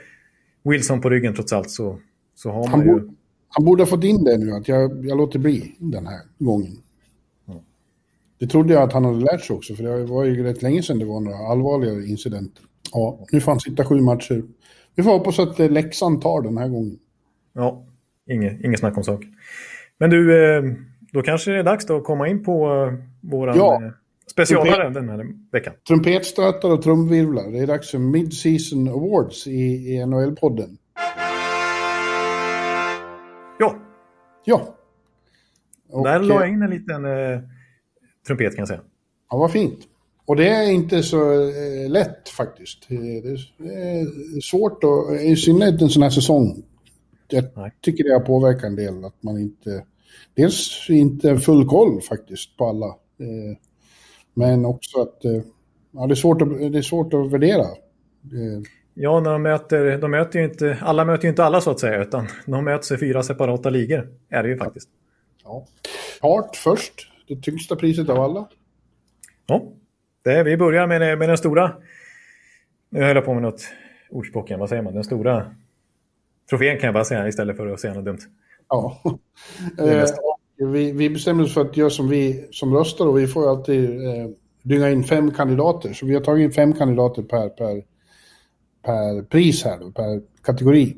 [0.63, 1.99] Wilson på ryggen trots allt så,
[2.35, 2.93] så har man han ju...
[2.93, 3.13] Borde,
[3.49, 6.77] han borde ha fått in det nu, att jag, jag låter bli den här gången.
[8.39, 10.83] Det trodde jag att han hade lärt sig också, för det var ju rätt länge
[10.83, 12.63] sedan det var några allvarligare incidenter.
[12.93, 14.43] Ja, nu får han sitta sju matcher.
[14.95, 16.99] Vi får hoppas att eh, Leksand tar den här gången.
[17.53, 17.85] Ja,
[18.29, 19.35] inget, inget snack om saken.
[19.97, 20.63] Men du, eh,
[21.17, 23.79] då kanske det är dags då att komma in på uh, våran ja.
[23.83, 23.91] Uh,
[24.31, 25.73] specialare den här veckan.
[25.87, 27.51] Trumpetstötar och trumvirvlar.
[27.51, 30.77] Det är dags för Mid-Season Awards i, i NHL-podden.
[33.59, 33.75] Ja.
[34.45, 34.75] Ja.
[35.89, 37.39] Och, Där la jag in en liten uh,
[38.27, 38.81] trumpet kan jag säga.
[39.29, 39.79] Ja, vad fint.
[40.25, 42.89] Och det är inte så eh, lätt faktiskt.
[42.89, 43.21] Det är,
[43.57, 46.63] det är svårt, och, i synnerhet en sån här säsong.
[47.27, 47.71] Jag Nej.
[47.81, 49.83] tycker det har påverkat en del att man inte
[50.33, 52.87] dels inte full koll faktiskt på alla.
[53.19, 53.57] Eh,
[54.33, 55.41] men också att eh,
[55.91, 57.61] ja, det, är svårt att det är svårt att värdera.
[57.61, 58.61] Eh,
[58.93, 61.79] ja, när de möter, de möter ju inte, alla möter ju inte alla så att
[61.79, 64.89] säga, utan de möts i fyra separata ligor, är det ju faktiskt.
[65.43, 65.67] Ja.
[66.21, 68.49] Hart först, det tyngsta priset av alla.
[69.45, 69.63] Ja,
[70.23, 71.75] det, vi börjar med, med den stora,
[72.89, 73.61] nu höll jag på med något
[74.09, 75.55] ordspråk igen, vad säger man, den stora
[76.49, 78.19] trofén kan jag bara säga istället för att säga något dumt.
[78.69, 79.01] Ja.
[79.79, 80.05] Eh,
[80.71, 83.89] vi, vi bestämde oss för att göra som vi som röstar och vi får alltid
[83.89, 84.29] eh,
[84.63, 85.93] dynga in fem kandidater.
[85.93, 87.83] Så vi har tagit in fem kandidater per, per,
[88.85, 90.97] per pris här då, per kategori.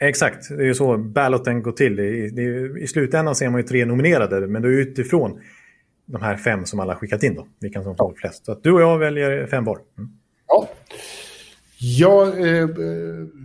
[0.00, 2.00] Exakt, det är ju så balloten går till.
[2.00, 2.42] I, det,
[2.80, 5.40] I slutändan ser man ju tre nominerade, men det är utifrån
[6.06, 7.46] de här fem som alla skickat in då.
[7.60, 8.46] Vilka som får flest.
[8.46, 9.78] Så att du och jag väljer fem var.
[9.98, 10.10] Mm.
[10.48, 10.68] Ja.
[11.78, 12.68] ja eh,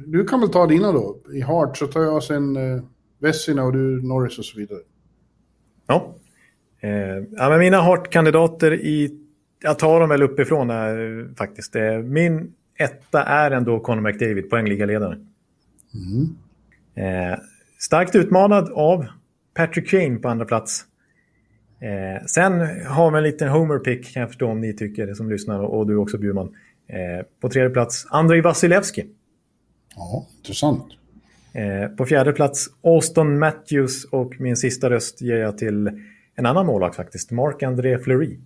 [0.06, 1.18] du kan väl ta dina då.
[1.34, 2.84] I Hart så tar jag sen eh,
[3.20, 4.80] Vessina och du Norris och så vidare.
[5.88, 6.16] Ja.
[6.80, 6.90] Eh,
[7.32, 9.20] ja men mina Hart-kandidater i...
[9.60, 11.76] Jag tar dem väl uppifrån här, faktiskt.
[11.76, 15.18] Eh, min etta är ändå Conor McDavid, poängligaledare.
[15.94, 16.36] Mm.
[16.96, 17.40] Eh,
[17.80, 19.06] starkt utmanad av
[19.54, 20.86] Patrick Kane på andra plats.
[21.80, 22.54] Eh, sen
[22.86, 25.96] har vi en liten homer-pick kan jag förstå om ni tycker som lyssnar och du
[25.96, 26.56] också Bjurman.
[26.88, 29.06] Eh, på tredje plats Andrei Vasilevski.
[29.96, 30.86] Ja, intressant.
[31.58, 35.88] Eh, på fjärde plats Austin Matthews och min sista röst ger jag till
[36.36, 38.40] en annan målvakt faktiskt, Marc-André Fleury.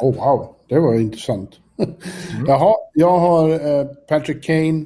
[0.00, 1.50] Oh wow, det var intressant.
[1.78, 1.94] Mm.
[2.46, 4.84] Jaha, jag har eh, Patrick Kane,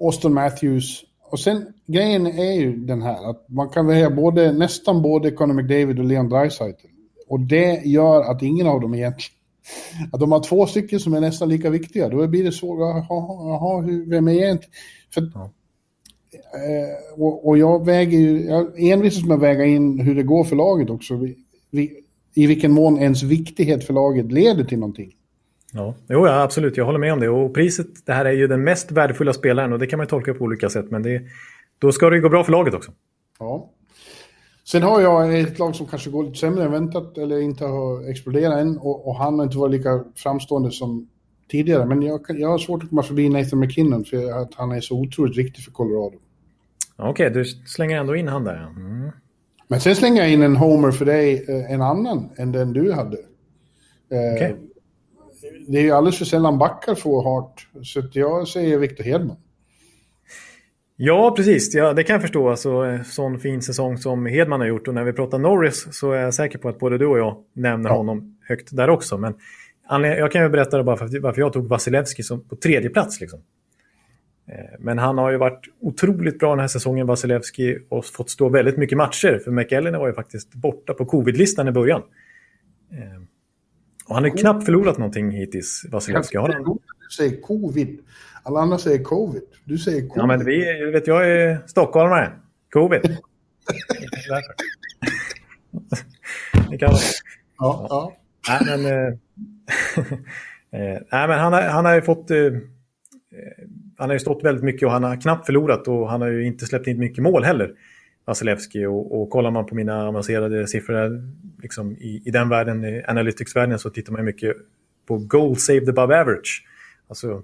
[0.00, 5.02] Austin Matthews och sen grejen är ju den här att man kan välja både, nästan
[5.02, 6.86] både Conor McDavid och Leon Draisaitl.
[7.28, 9.36] Och det gör att ingen av dem egentligen...
[10.12, 12.78] Att de har två stycken som är nästan lika viktiga, då blir det svårt.
[12.78, 14.72] Jaha, vem är egentligen...
[15.14, 15.22] För.
[16.56, 18.44] Eh, och, och, jag väger ju...
[18.44, 21.16] Jag envisas med att väga in hur det går för laget också.
[21.16, 21.36] Vi,
[21.70, 21.90] vi,
[22.34, 25.12] I vilken mån ens viktighet för laget leder till någonting.
[25.72, 26.76] Ja, jo, ja, absolut.
[26.76, 27.28] Jag håller med om det.
[27.28, 30.34] Och priset, det här är ju den mest värdefulla spelaren och det kan man tolka
[30.34, 30.90] på olika sätt.
[30.90, 31.22] Men det,
[31.78, 32.92] då ska det gå bra för laget också.
[33.38, 33.70] Ja.
[34.64, 38.10] Sen har jag ett lag som kanske går lite sämre än väntat eller inte har
[38.10, 41.08] exploderat än och, och han har inte varit lika framstående som
[41.50, 41.86] tidigare.
[41.86, 45.00] Men jag, jag har svårt att komma förbi Nathan McKinnon för att han är så
[45.00, 46.18] otroligt viktig för Colorado.
[46.96, 48.56] Okej, okay, du slänger ändå in han där.
[48.56, 49.10] Mm.
[49.68, 52.92] Men sen slänger jag in en homer för dig, eh, en annan än den du
[52.92, 53.16] hade.
[54.10, 54.54] Eh, okay.
[55.68, 59.36] Det är ju alldeles för sällan backar får hart, så jag säger Victor Hedman.
[60.96, 61.74] Ja, precis.
[61.74, 62.50] Ja, det kan jag förstå.
[62.50, 64.88] Alltså, sån fin säsong som Hedman har gjort.
[64.88, 67.36] Och när vi pratar Norris så är jag säker på att både du och jag
[67.52, 67.96] nämner ja.
[67.96, 69.18] honom högt där också.
[69.18, 69.34] Men
[70.02, 73.20] jag kan ju berätta bara varför jag tog Vasilevski på tredje plats.
[73.20, 73.40] Liksom.
[74.48, 78.48] Eh, men han har ju varit otroligt bra den här säsongen, Vasilevski, och fått stå
[78.48, 79.40] väldigt mycket matcher.
[79.44, 82.02] För McEllen var ju faktiskt borta på covid-listan i början.
[82.92, 83.22] Eh,
[84.08, 86.36] och han har knappt förlorat någonting hittills, Vasilevski.
[86.36, 86.64] Har han...
[86.64, 86.78] Du
[87.16, 87.98] säger covid.
[88.42, 89.42] Alla andra säger covid.
[89.64, 90.22] Du säger covid.
[90.22, 92.32] Ja, men vi, vet, jag är stockholmare.
[92.72, 93.00] Covid.
[96.70, 96.94] det kan
[97.58, 98.16] Ja, ja.
[98.48, 99.06] Nej, men, eh,
[100.80, 102.30] eh, nej, men han, har, han har ju fått...
[102.30, 102.52] Eh,
[103.96, 106.46] han har ju stått väldigt mycket och han har knappt förlorat och han har ju
[106.46, 107.72] inte släppt in mycket mål heller.
[108.24, 111.22] Vasilevski och, och kollar man på mina avancerade siffror
[111.62, 114.56] liksom i, i den världen, i analytics-världen, så tittar man mycket
[115.06, 116.64] på goal saved above average.
[117.08, 117.42] Alltså,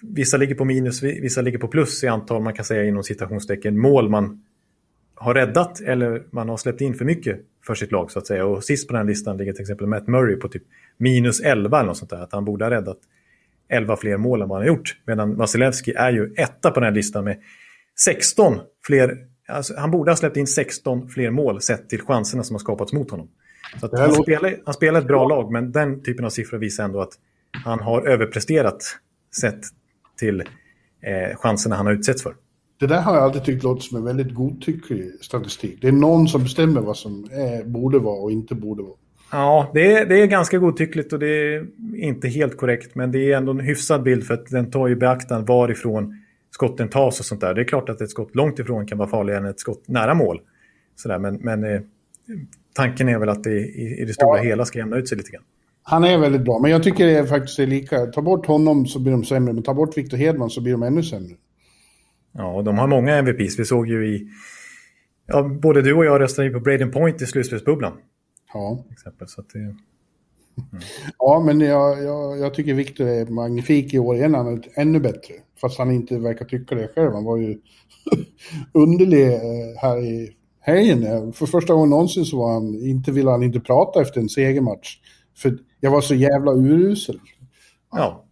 [0.00, 3.78] vissa ligger på minus, vissa ligger på plus i antal, man kan säga inom citationstecken,
[3.78, 4.42] mål man
[5.14, 8.46] har räddat eller man har släppt in för mycket för sitt lag så att säga.
[8.46, 10.62] Och sist på den listan ligger till exempel Matt Murray på typ
[10.96, 12.22] minus 11 eller något sånt där.
[12.22, 12.98] Att han borde ha räddat
[13.68, 14.96] 11 fler mål än vad han har gjort.
[15.06, 17.36] Medan Vasilevski är ju etta på den här listan med
[18.04, 22.54] 16 fler Alltså, han borde ha släppt in 16 fler mål sett till chanserna som
[22.54, 23.28] har skapats mot honom.
[23.80, 24.22] Så han, låter...
[24.22, 27.12] spelar, han spelar ett bra lag, men den typen av siffror visar ändå att
[27.64, 28.82] han har överpresterat
[29.40, 29.60] sett
[30.18, 32.34] till eh, chanserna han har utsetts för.
[32.80, 35.78] Det där har jag alltid tyckt låter som en väldigt godtycklig statistik.
[35.80, 38.96] Det är någon som bestämmer vad som är, borde vara och inte borde vara.
[39.32, 42.94] Ja, det är, det är ganska godtyckligt och det är inte helt korrekt.
[42.94, 46.14] Men det är ändå en hyfsad bild för att den tar ju beaktan varifrån
[46.50, 47.54] skotten tas och sånt där.
[47.54, 50.14] Det är klart att ett skott långt ifrån kan vara farligare än ett skott nära
[50.14, 50.40] mål.
[50.96, 51.80] Sådär, men men eh,
[52.74, 54.44] tanken är väl att det i, i det stora ja.
[54.44, 55.42] hela ska jämna ut sig lite grann.
[55.82, 58.06] Han är väldigt bra, men jag tycker det är faktiskt är lika.
[58.06, 60.82] Ta bort honom så blir de sämre, men ta bort Victor Hedman så blir de
[60.82, 61.34] ännu sämre.
[62.32, 63.58] Ja, och de har många MVPs.
[63.58, 64.28] Vi såg ju i...
[65.26, 67.92] Ja, både du och jag röstade på Braden Point i slutspelsbubblan.
[68.52, 68.84] Ja.
[68.90, 69.74] Exempel, så det,
[70.58, 70.84] Mm.
[71.18, 74.34] Ja, men jag, jag, jag tycker Viktor är magnifik i år igen.
[74.34, 75.34] Han är ännu bättre.
[75.60, 77.12] Fast han inte verkar tycka det själv.
[77.12, 77.58] Han var ju
[78.72, 81.32] underlig eh, här i helgen.
[81.32, 84.96] För första gången någonsin så var han, inte ville han inte prata efter en segermatch.
[85.36, 87.20] För jag var så jävla urusel.
[87.92, 88.24] Ja.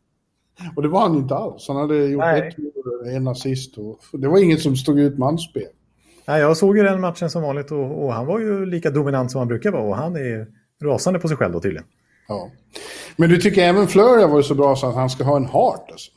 [0.76, 1.68] Och det var han inte alls.
[1.68, 2.48] Han hade gjort Nej.
[2.48, 2.56] ett
[3.14, 3.78] en assist.
[3.78, 5.68] Och det var inget som stod ut manspel.
[6.26, 9.30] Nej, jag såg ju den matchen som vanligt och, och, han var ju lika dominant
[9.30, 9.82] som han brukar vara.
[9.82, 10.46] Och han är
[10.82, 11.86] rasande på sig själv då tydligen.
[12.28, 12.50] Ja.
[13.16, 15.46] Men du tycker även Flurry har varit så bra så att han ska ha en
[15.46, 15.90] heart?
[15.90, 16.10] Alltså.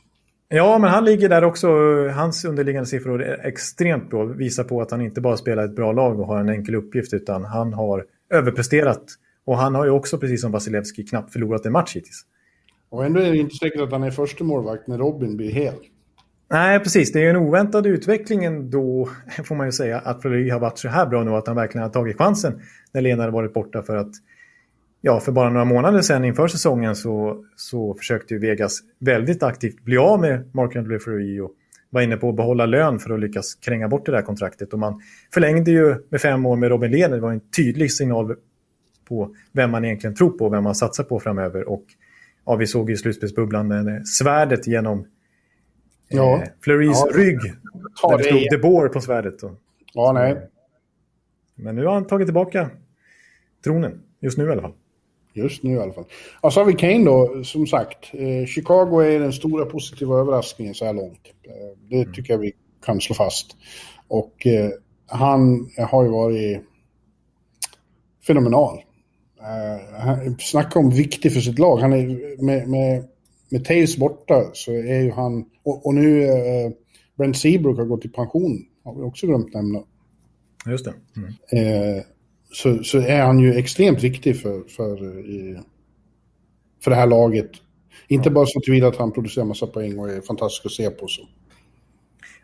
[0.48, 1.68] Ja, men han ligger där också.
[2.08, 4.24] Hans underliggande siffror är extremt bra.
[4.24, 7.14] Visar på att han inte bara spelar ett bra lag och har en enkel uppgift
[7.14, 9.02] utan han har överpresterat.
[9.44, 12.22] Och han har ju också, precis som Vasilevski, knappt förlorat en match hittills.
[12.90, 15.74] Och ändå är det inte säkert att han är första målvakt när Robin blir hel.
[16.52, 17.12] Nej, precis.
[17.12, 19.08] Det är en oväntad utveckling då,
[19.44, 21.82] får man ju säga, att Fleury har varit så här bra nu att han verkligen
[21.82, 22.60] har tagit chansen
[22.92, 24.10] när Lena hade varit borta för att
[25.00, 29.84] ja, för bara några månader sedan inför säsongen så, så försökte ju Vegas väldigt aktivt
[29.84, 31.50] bli av med Mark Andrew Fleury och
[31.90, 34.72] var inne på att behålla lön för att lyckas kränga bort det där kontraktet.
[34.72, 35.00] Och man
[35.34, 37.16] förlängde ju med fem år med Robin Lehner.
[37.16, 38.36] Det var en tydlig signal
[39.08, 41.68] på vem man egentligen tror på och vem man satsar på framöver.
[41.68, 41.84] Och
[42.46, 45.06] ja, vi såg i slutspelsbubblan med svärdet genom
[46.10, 46.42] eh, ja.
[46.60, 47.18] Fleurys ja.
[47.18, 47.38] rygg.
[48.02, 49.42] Där det stod De Boer på svärdet.
[49.42, 49.52] Och,
[49.92, 50.48] ja, nej.
[51.54, 52.70] Men nu har han tagit tillbaka
[53.64, 54.02] tronen.
[54.20, 54.74] Just nu i alla fall.
[55.34, 56.04] Just nu i alla fall.
[56.40, 58.10] Och så har vi Kane då, som sagt.
[58.12, 61.20] Eh, Chicago är den stora positiva överraskningen så här långt.
[61.42, 62.12] Eh, det mm.
[62.12, 62.52] tycker jag vi
[62.84, 63.56] kan slå fast.
[64.08, 64.70] Och eh,
[65.06, 66.62] han har ju varit
[68.26, 68.82] fenomenal.
[69.40, 71.76] Uh, snacka om viktig för sitt lag.
[71.76, 73.04] Han är, med, med,
[73.50, 75.44] med Taves borta så är ju han...
[75.62, 76.72] Och, och nu uh,
[77.16, 78.66] Brent Seabrook har gått i pension.
[78.84, 79.82] Har vi också glömt nämna.
[80.66, 80.94] Just det.
[81.16, 81.96] Mm.
[81.96, 82.02] Uh,
[82.52, 84.96] så, så är han ju extremt viktig för, för,
[86.84, 87.50] för det här laget.
[88.08, 91.06] Inte bara så tillvida att han producerar massa poäng och är fantastisk att se på.
[91.06, 91.22] Så.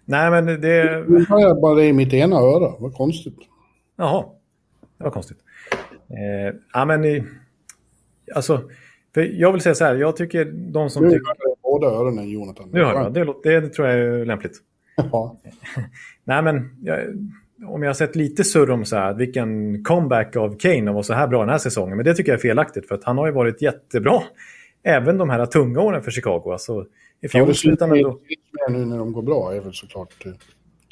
[0.05, 1.05] Nej, men det...
[1.09, 2.75] Nu har jag bara det i mitt ena öra.
[2.79, 3.39] Vad konstigt.
[3.97, 4.25] Jaha,
[4.99, 5.39] det var konstigt.
[6.09, 7.27] Eh, ja, men
[8.35, 8.71] alltså,
[9.17, 11.63] för jag vill säga så här, jag tycker de som nu tycker...
[11.63, 12.69] Båda öronen, Jonathan.
[12.73, 14.53] Nu hör jag, det, det, tror jag är lämpligt.
[15.13, 15.37] Ja.
[16.25, 16.99] Nej, men jag,
[17.67, 21.03] om jag har sett lite surr om så här, vilken comeback av Kane och var
[21.03, 21.97] så här bra den här säsongen.
[21.97, 24.23] Men det tycker jag är felaktigt för att han har ju varit jättebra.
[24.83, 26.53] Även de här tunga åren för Chicago.
[26.53, 26.87] Alltså,
[27.21, 28.03] i fjol ja, slutade
[28.67, 30.33] han nu när de går bra är väl såklart eh,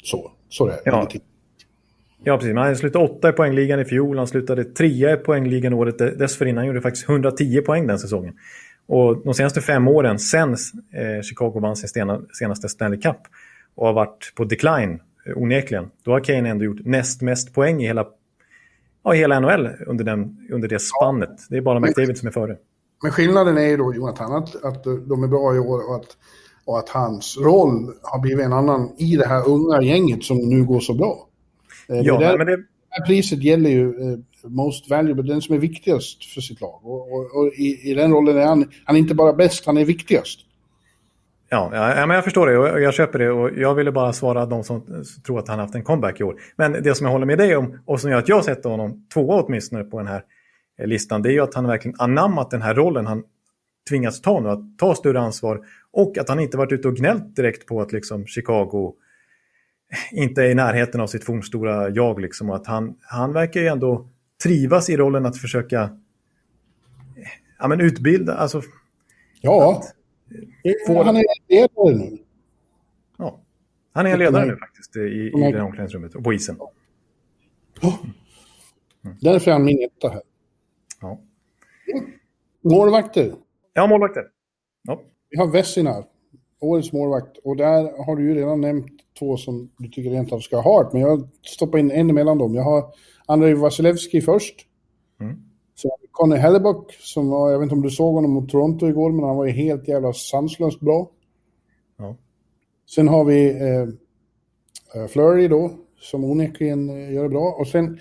[0.03, 0.31] så.
[0.49, 1.07] Så det är ja.
[2.27, 2.55] Ja, precis.
[2.55, 4.17] Han slutade åtta i poängligan i fjol.
[4.17, 6.57] Han slutade trea i poängligan året dessförinnan.
[6.57, 8.33] Han gjorde faktiskt 110 poäng den säsongen.
[8.87, 10.49] Och de senaste fem åren, sen
[10.93, 11.89] eh, Chicago vann sin
[12.33, 13.17] senaste Stanley Cup
[13.75, 15.89] och har varit på decline eh, onekligen.
[16.03, 18.07] Då har Kane ändå gjort näst mest poäng i hela,
[19.03, 21.39] ja, hela NHL under, den, under det spannet.
[21.49, 22.57] Det är bara McDavid som är före.
[23.03, 26.17] Men skillnaden är ju då, Jonathan, att, att de är bra i år och att,
[26.65, 30.63] och att hans roll har blivit en annan i det här unga gänget som nu
[30.63, 31.24] går så bra.
[31.89, 32.57] Eh, ja, det där, men det...
[32.89, 36.79] här priset gäller ju uh, most valuable, den som är viktigast för sitt lag.
[36.83, 39.77] Och, och, och i, i, den rollen är han, han är inte bara bäst, han
[39.77, 40.39] är viktigast.
[41.49, 44.45] Ja, ja, men jag förstår det och jag köper det och jag ville bara svara
[44.45, 46.35] de som tror att han haft en comeback i år.
[46.55, 49.07] Men det som jag håller med dig om och som gör att jag sätter honom
[49.13, 50.23] tvåa åtminstone på den här
[50.79, 53.23] eh, listan det är ju att han verkligen anammat den här rollen han
[53.89, 55.61] tvingats ta nu, att ta större ansvar
[55.91, 58.93] och att han inte varit ute och gnällt direkt på att liksom Chicago
[60.11, 62.19] inte är i närheten av sitt fornstora jag.
[62.19, 64.09] Liksom, att han, han verkar ju ändå
[64.43, 67.27] trivas i rollen att försöka eh,
[67.59, 68.35] ja, men utbilda.
[68.35, 68.61] Alltså,
[69.41, 69.83] ja.
[70.87, 71.03] Får...
[71.03, 72.17] Han är ledare nu.
[73.17, 73.39] Ja,
[73.93, 76.55] han är ledare nu faktiskt i, i det här omklädningsrummet och på isen.
[76.59, 77.99] Ja.
[79.05, 79.17] Mm.
[79.21, 80.21] Därför är han min etta här.
[81.01, 81.19] Ja.
[82.61, 83.33] Målvakter.
[83.73, 84.23] Ja, målvakter.
[84.83, 85.01] Ja.
[85.29, 86.03] Vi har Vessina,
[86.59, 87.37] årets målvakt.
[87.37, 90.89] Och där har du ju redan nämnt två som du tycker rent av ska ha
[90.93, 92.55] men jag stoppar in en emellan dem.
[92.55, 92.85] Jag har
[93.25, 94.55] Andrei Vasilevski först.
[95.19, 95.35] Mm.
[95.75, 99.11] Så Conny Hellebuck, som var, jag vet inte om du såg honom mot Toronto igår,
[99.11, 101.09] men han var ju helt jävla sanslöst bra.
[101.97, 102.15] Ja.
[102.95, 103.81] Sen har vi eh,
[105.01, 107.55] eh, Flurry då, som onekligen eh, gör det bra.
[107.59, 107.99] Och sen,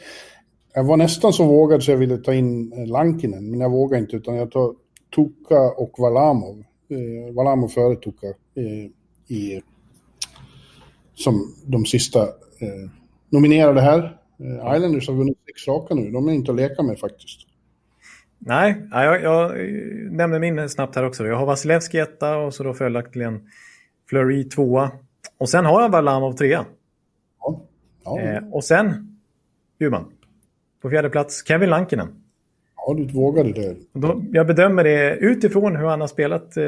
[0.74, 3.98] jag var nästan så vågad så jag ville ta in eh, Lankinen, men jag vågar
[3.98, 4.74] inte, utan jag tar
[5.16, 6.64] Tuka och Valamov.
[6.88, 9.62] Eh, Valamov före Tuka eh, i,
[11.14, 12.90] som de sista eh,
[13.30, 14.18] nominerade här.
[14.38, 17.40] Eh, Islanders har vunnit sex raka nu, de är inte att leka med faktiskt.
[18.38, 19.52] Nej, jag, jag
[20.10, 21.26] nämnde min snabbt här också.
[21.26, 23.48] Jag har Vasilevski etta och så då följaktligen
[24.08, 24.90] Fleury tvåa.
[25.38, 26.64] Och sen har jag Varlamov trea.
[27.40, 27.60] Ja.
[28.04, 28.20] Ja.
[28.20, 29.18] Eh, och sen,
[29.78, 30.12] Bjurman,
[30.82, 32.08] på fjärde plats Kevin Lankinen.
[32.76, 33.76] Ja, du vågade det.
[33.92, 36.64] Då, jag bedömer det utifrån hur han har spelat eh,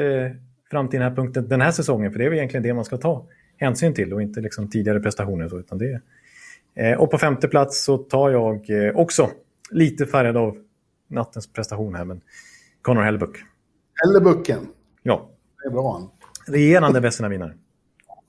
[0.71, 2.11] fram till den här punkten den här säsongen.
[2.11, 3.27] För det är väl egentligen det man ska ta
[3.57, 5.47] hänsyn till och inte liksom tidigare prestationer.
[5.49, 6.01] Så, utan det,
[6.75, 9.29] eh, och på femte plats så tar jag eh, också
[9.71, 10.57] lite färgad av
[11.07, 12.21] nattens prestation här, men
[12.81, 13.37] Connor Hellebuck.
[14.03, 14.67] Hellebucken?
[15.03, 15.29] Ja.
[15.63, 16.09] Det är bra han.
[16.53, 17.53] Regerande bästa vinnare.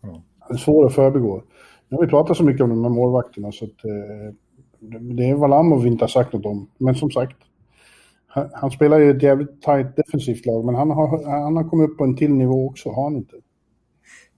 [0.02, 0.22] Ja.
[0.48, 1.42] Det är svår att förbigå.
[1.88, 4.34] Nu har vi pratat så mycket om de här målvakterna så att eh,
[5.00, 6.70] det är Valamov vi inte har sagt något om.
[6.78, 7.36] Men som sagt,
[8.26, 11.90] han, han spelar ju ett jävligt tajt defensivt lag, men han har, han har kommit
[11.90, 13.36] upp på en till nivå också, har han inte?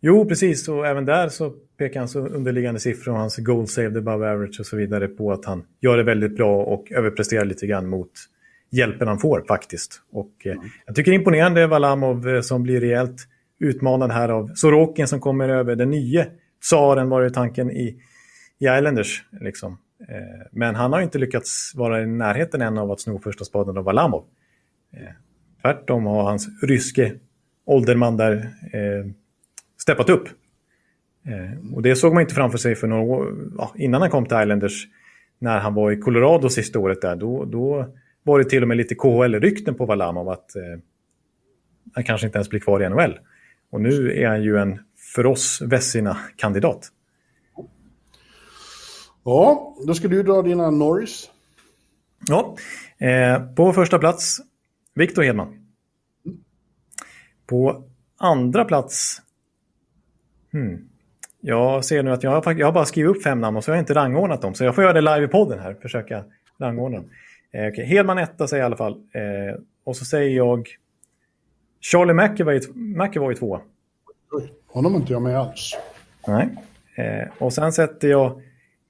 [0.01, 0.69] Jo, precis.
[0.69, 4.67] Och även där så pekar hans underliggande siffror och hans goal saved above average och
[4.67, 8.11] så vidare på att han gör det väldigt bra och överpresterar lite grann mot
[8.71, 10.03] hjälpen han får faktiskt.
[10.13, 10.69] Och eh, mm.
[10.87, 13.27] jag tycker det är imponerande Valamov eh, som blir rejält
[13.59, 16.27] utmanad här av Sorokin som kommer över den nya
[16.63, 17.97] tsaren var ju tanken i,
[18.59, 19.25] i Islanders.
[19.41, 19.79] Liksom.
[20.09, 23.79] Eh, men han har inte lyckats vara i närheten än av att sno första spaden
[23.79, 24.25] av Valamov.
[25.63, 27.13] Tvärtom har hans ryske
[27.65, 28.51] ålderman där
[29.91, 30.29] steppat upp.
[31.27, 33.27] Eh, och det såg man inte framför sig för några
[33.59, 34.89] ja, innan han kom till Islanders.
[35.39, 38.77] När han var i Colorado sista året där, då, då var det till och med
[38.77, 40.63] lite KHL-rykten på Valamov att eh,
[41.93, 43.19] han kanske inte ens blir kvar i NHL.
[43.71, 44.79] Och nu är han ju en,
[45.15, 46.89] för oss, Vessina-kandidat.
[49.25, 51.31] Ja, då ska du dra dina Norris.
[52.29, 52.57] Ja,
[52.99, 54.41] eh, på första plats
[54.95, 55.67] Viktor Hedman.
[57.47, 57.85] På
[58.19, 59.23] andra plats...
[60.53, 60.89] Hmm.
[61.41, 63.71] Jag ser nu att jag har, jag har bara skrivit upp fem namn och så
[63.71, 64.55] har jag inte rangordnat dem.
[64.55, 66.25] Så jag får göra det live i podden här, försöka
[66.59, 67.11] rangordna dem.
[67.53, 67.85] Eh, okay.
[67.85, 68.93] Hedman etta säger jag i alla fall.
[68.93, 70.69] Eh, och så säger jag
[71.81, 73.61] Charlie McEvoy, McEvoy tvåa.
[74.67, 75.77] Honom inte jag med alls.
[76.29, 76.49] Nej.
[76.95, 78.43] Eh, och sen sätter jag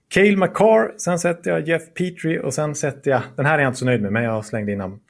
[0.08, 3.68] Cale McCarr, sen sätter jag Jeff Petrie och sen sätter jag, den här är jag
[3.68, 5.00] inte så nöjd med, men jag slängde in namn.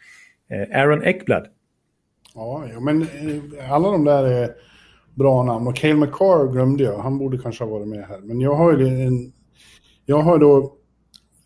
[0.49, 1.47] Eh, Aaron Ekblad.
[2.35, 4.51] Ja, ja, men eh, alla de där är
[5.21, 5.67] bra namn.
[5.67, 8.21] Och Cale McCarr glömde jag, han borde kanske ha varit med här.
[8.21, 9.33] Men jag har ju en,
[10.07, 10.77] jag har då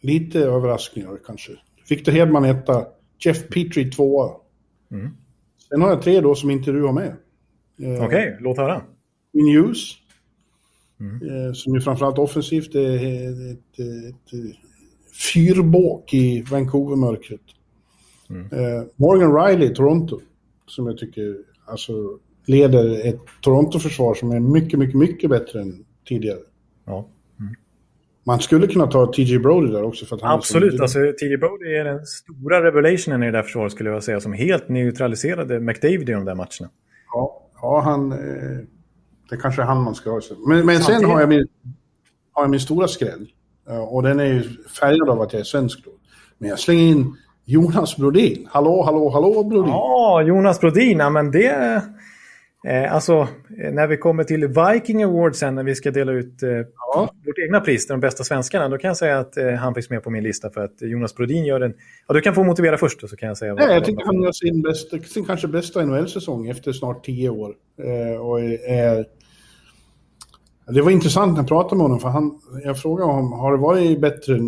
[0.01, 1.53] lite överraskningar kanske.
[1.89, 2.87] Victor Hedman etta,
[3.18, 4.31] Jeff Petrie tvåa.
[4.91, 5.11] Mm.
[5.68, 7.16] Sen har jag tre då som inte du har med.
[7.81, 8.83] Eh, Okej, okay, låt höra.
[9.33, 9.97] News.
[11.01, 11.47] Mm.
[11.47, 12.95] Eh, som ju framförallt offensivt är
[13.53, 14.57] ett, ett, ett
[15.35, 17.41] fyrbåk i Vancouver-mörkret.
[18.31, 18.43] Mm.
[18.43, 20.20] Eh, Morgan Riley, Toronto,
[20.66, 21.93] som jag tycker alltså,
[22.47, 26.39] leder ett Toronto-försvar som är mycket, mycket, mycket bättre än tidigare.
[26.87, 27.09] Ja.
[27.41, 27.55] Mm.
[28.27, 30.07] Man skulle kunna ta TJ Brody där också.
[30.07, 33.73] För att han Absolut, alltså TJ Brody är den stora revelationen i det där försvaret
[33.73, 36.71] skulle jag säga, som helt neutraliserade McDavid i de där matcherna.
[37.13, 38.13] Ja, ja han...
[38.13, 38.19] Eh,
[39.31, 40.21] det kanske är han man ska ha.
[40.47, 41.47] Men, men sen har jag, min,
[42.33, 43.29] har jag min stora skräll.
[43.89, 44.43] Och den är ju
[44.81, 45.91] färgad av att jag är svensk då.
[46.39, 48.49] Men jag slänger in Jonas Brodin.
[48.51, 49.71] Hallå, hallå, hallå Brodin.
[49.71, 50.99] Ja, Jonas Brodin.
[50.99, 51.83] Ja, men det...
[52.67, 53.29] Eh, alltså,
[53.73, 57.09] när vi kommer till Viking Awards sen när vi ska dela ut eh, ja.
[57.27, 60.03] vårt egna pris, de bästa svenskarna, då kan jag säga att eh, han finns med
[60.03, 61.75] på min lista för att Jonas Brodin gör en...
[62.09, 63.55] Ja, du kan få motivera först och så kan jag säga...
[63.55, 67.55] Nej, jag tycker han gör sin, bästa, sin kanske bästa NHL-säsong efter snart tio år.
[67.83, 69.05] Eh, och är
[70.67, 73.59] det var intressant när jag pratade med honom, för han, jag frågade honom, har det
[73.59, 74.41] varit bättre,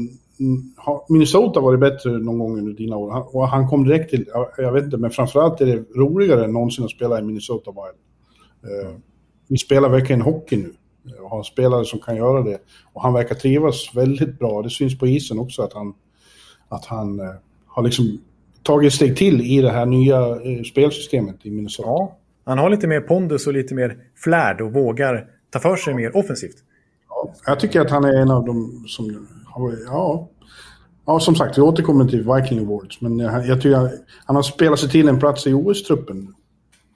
[0.77, 3.37] har Minnesota varit bättre någon gång under dina år?
[3.37, 6.85] Och han kom direkt till, jag vet inte, men framförallt är det roligare än någonsin
[6.85, 8.06] att spela i Minnesota Wild.
[8.67, 9.01] Mm.
[9.49, 10.73] Vi spelar verkligen hockey nu
[11.23, 12.59] och har spelare som kan göra det.
[12.93, 14.63] Och han verkar trivas väldigt bra.
[14.63, 15.95] Det syns på isen också att han,
[16.69, 17.35] att han uh,
[17.67, 18.19] har liksom
[18.63, 21.89] tagit steg till i det här nya spelsystemet i Minnesota.
[21.89, 25.95] Ja, han har lite mer pondus och lite mer flärd och vågar ta för sig
[25.95, 26.57] mer offensivt.
[27.09, 29.79] Ja, jag tycker att han är en av de som har...
[29.87, 30.29] Ja,
[31.07, 33.01] ja som sagt, vi återkommer till Viking Awards.
[33.01, 33.91] Men jag, jag tycker
[34.25, 36.35] han har spelat sig till en plats i OS-truppen.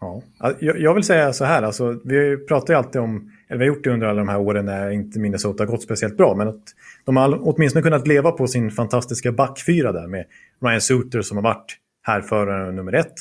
[0.01, 0.23] Ja.
[0.61, 3.85] Jag, vill säga så här, alltså, vi pratar ju alltid om, eller vi har gjort
[3.85, 6.63] det under alla de här åren när inte Minnesota har gått speciellt bra, men att
[7.05, 10.25] de har åtminstone kunnat leva på sin fantastiska backfyra där med
[10.63, 13.15] Ryan Suter som har varit härförare nummer ett.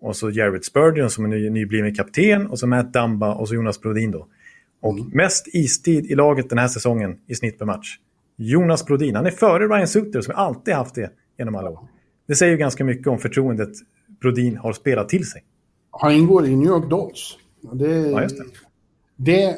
[0.00, 3.54] Och så Jared Spurgeon som är ny, nybliven kapten och så Matt Dumba och så
[3.54, 4.26] Jonas Brodin då.
[4.82, 5.10] Och mm.
[5.12, 7.96] mest istid i laget den här säsongen i snitt per match.
[8.36, 9.16] Jonas Brodin.
[9.16, 11.80] Han är före Ryan Suter som alltid haft det genom alla år.
[12.28, 13.70] Det säger ju ganska mycket om förtroendet
[14.20, 15.42] Brodin har spelat till sig.
[15.90, 17.38] Han ingår i New York Dolls.
[17.72, 18.44] Det, ja, just det.
[19.16, 19.56] det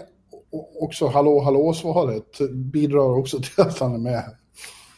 [0.80, 4.24] också hallå hallå-svaret bidrar också till att han är med.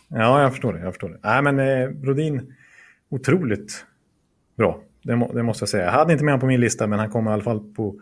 [0.08, 0.80] Ja, jag förstår det.
[0.80, 1.18] Jag förstår det.
[1.22, 2.54] Nej, men eh, Brodin,
[3.10, 3.84] otroligt
[4.56, 4.80] bra.
[5.02, 5.84] Det, må, det, måste jag säga.
[5.84, 7.94] Jag hade inte med honom på min lista, men han kommer i alla fall på,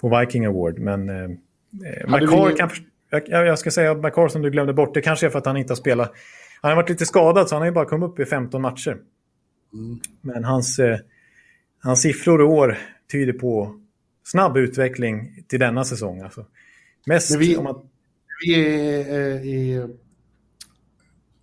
[0.00, 0.78] på Viking Award.
[0.78, 1.38] Men eh,
[1.72, 2.70] Eh, McCar kan...
[3.10, 5.46] Jag, jag ska säga att McCar som du glömde bort, det kanske är för att
[5.46, 6.12] han inte har spelat.
[6.60, 8.96] Han har varit lite skadad så han har ju bara kommit upp i 15 matcher.
[9.72, 10.00] Mm.
[10.20, 10.98] Men hans, eh,
[11.82, 12.78] hans siffror i år
[13.12, 13.80] tyder på
[14.24, 16.20] snabb utveckling till denna säsong.
[16.20, 16.46] Alltså.
[17.06, 17.84] Mest vi, om att...
[18.46, 19.86] Vi är, eh, i,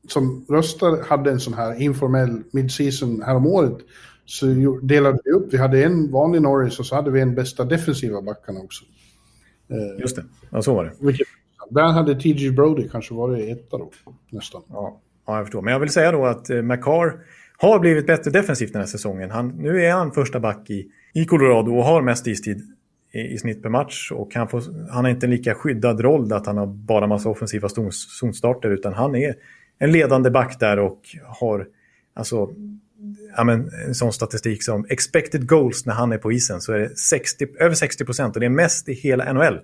[0.08, 3.78] som röstar hade en sån här informell midseason häromåret
[4.26, 4.46] så
[4.82, 5.54] delade vi upp.
[5.54, 8.86] Vi hade en vanlig Norris och så hade vi en bästa defensiva backarna också.
[9.70, 10.92] Eh, Just det, ja, så var det.
[11.00, 11.28] Vilket,
[11.70, 13.92] där hade TG Brody kanske varit etta då,
[14.30, 14.62] nästan.
[14.70, 15.62] Ja, ja, jag förstår.
[15.62, 17.20] Men jag vill säga då att eh, McCarr
[17.58, 19.32] har blivit bättre defensivt den här säsongen.
[19.32, 22.62] Han, nu är han första back i, i Colorado och har mest istid
[23.12, 24.12] i, i snitt per match.
[24.12, 27.30] Och han, får, han har inte en lika skyddad roll att han har bara massa
[27.30, 27.70] offensiva
[28.20, 29.36] zonstarter utan han är
[29.80, 31.68] en ledande back där och har
[32.14, 32.50] alltså,
[33.38, 36.80] ja, men, en sån statistik som expected goals när han är på isen så är
[36.80, 39.60] det 60, över 60 procent och det är mest i hela NHL.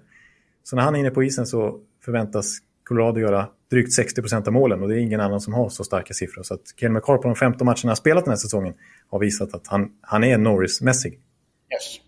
[0.64, 4.82] Så när han är inne på isen så förväntas Colorado göra drygt 60 av målen
[4.82, 6.44] och det är ingen annan som har så starka siffror.
[6.44, 8.74] Så att Kael McCarr på de 15 matcherna han spelat den här säsongen
[9.10, 11.12] har visat att han, han är Norris-mässig.
[11.14, 12.00] Yes.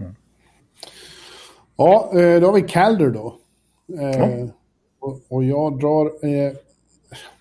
[0.00, 0.14] Mm.
[1.76, 3.38] Ja, eh, då har vi Calder då.
[3.98, 4.48] Eh, ja.
[5.00, 6.06] Och, och, jag drar...
[6.06, 6.52] Eh,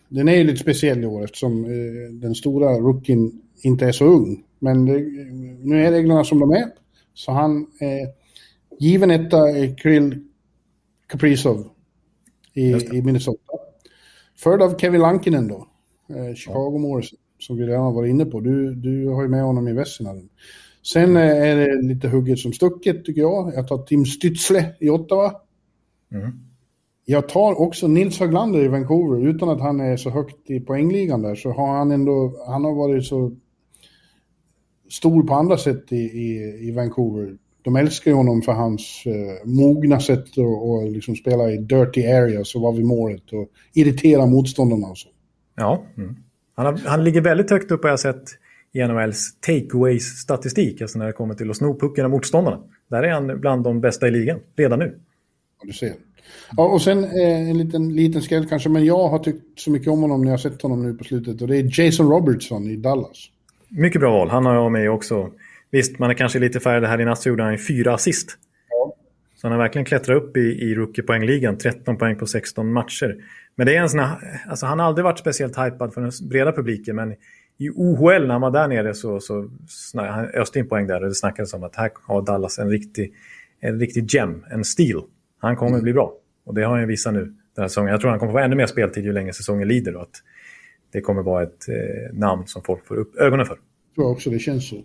[0.10, 4.06] den är ju lite speciell i år eftersom eh, den stora rookien inte är så
[4.06, 4.44] ung.
[4.60, 5.00] Men det,
[5.64, 6.66] nu är reglerna som de är.
[7.14, 7.68] Så han...
[8.80, 10.20] Given etta är Krill
[11.08, 11.70] Kaprizov
[12.54, 13.54] i, i Minnesota.
[14.38, 15.68] Följd av Kevin Lankinen då,
[16.10, 16.80] eh, Chicago ja.
[16.80, 18.40] Morrison, som vi redan har varit inne på.
[18.40, 20.30] Du, du har ju med honom i Vessinaren.
[20.84, 23.54] Sen eh, är det lite hugget som stucket tycker jag.
[23.56, 25.34] Jag tar Tim Stützle i Ottawa.
[26.12, 26.32] Mm.
[27.06, 29.28] Jag tar också Nils Höglander i Vancouver.
[29.28, 32.76] Utan att han är så högt i poängligan där så har han ändå, han har
[32.76, 33.32] varit så
[34.90, 39.48] stor på andra sätt i, i, i Vancouver de älskar ju honom för hans eh,
[39.48, 44.88] mogna sätt att liksom spela i dirty areas och vara vid målet och irritera motståndarna
[44.88, 45.10] och så.
[45.56, 46.16] Ja, mm.
[46.56, 48.24] han, har, han ligger väldigt högt upp har jag sett
[48.74, 52.60] i NHLs takeaways-statistik, alltså när det kommer till att sno pucken av motståndarna.
[52.90, 55.00] Där är han bland de bästa i ligan, redan nu.
[55.60, 55.94] Ja, du ser.
[56.58, 59.88] Ja, och sen eh, en liten, liten skräll kanske, men jag har tyckt så mycket
[59.88, 62.76] om honom när jag sett honom nu på slutet och det är Jason Robertson i
[62.76, 63.30] Dallas.
[63.70, 65.30] Mycket bra val, han har jag med också.
[65.72, 68.38] Visst, man är kanske lite färdig här i natt så gjorde han fyra assist.
[68.70, 68.96] Ja.
[69.36, 73.16] Så han har verkligen klättrat upp i, i rookie-poängligan, 13 poäng på 16 matcher.
[73.56, 76.12] Men det är en sån här, alltså han har aldrig varit speciellt hypad för den
[76.30, 77.16] breda publiken, men
[77.58, 79.50] i OHL när han var där nere så, så
[79.94, 83.14] han öste in poäng där och det snackades om att här har Dallas en riktig,
[83.60, 85.02] en riktig gem, en stil.
[85.40, 85.84] Han kommer mm.
[85.84, 86.14] bli bra.
[86.46, 87.92] Och det har han visat nu den här säsongen.
[87.92, 90.22] Jag tror han kommer få ännu mer speltid ju längre säsongen lider och att
[90.92, 93.56] det kommer vara ett eh, namn som folk får upp ögonen för.
[93.56, 94.84] Jag tror också det känns så.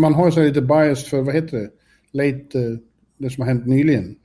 [0.00, 1.70] Man har ju så lite bias för, vad heter det,
[2.12, 2.78] late, uh,
[3.18, 4.16] det som har hänt nyligen.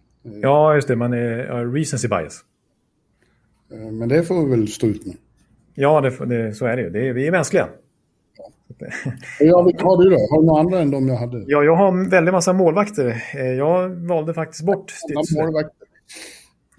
[0.42, 2.44] Ja, just det, man är recency bias.
[3.74, 5.16] Uh, men det får vi väl stå ut med.
[5.74, 6.90] Ja, det, det, så är det ju.
[6.90, 7.68] Det vi är mänskliga.
[9.40, 10.16] Ja, vilka har du då?
[10.16, 11.44] Har du några andra än de jag hade?
[11.48, 13.24] Ja, jag har en väldigt massa målvakter.
[13.36, 14.94] Eh, jag valde faktiskt bort
[15.36, 15.88] målvakter.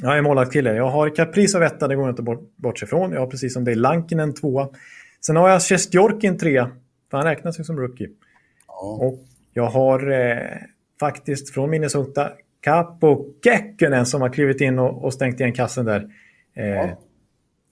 [0.03, 0.75] Jag är målvaktskille.
[0.75, 3.13] Jag har Kaprizov etta, det går inte bort, bort ifrån.
[3.13, 4.69] Jag har precis som dig Lankinen tvåa.
[5.27, 6.71] Sen har jag Sjestjorkin trea.
[7.11, 8.09] För han räknas ju som rookie.
[8.67, 8.99] Ja.
[9.01, 9.19] Och
[9.53, 10.57] jag har eh,
[11.01, 16.09] faktiskt från Minnesota Capo Kekkonen som har klivit in och, och stängt igen kassen där.
[16.57, 16.99] Eh, ja.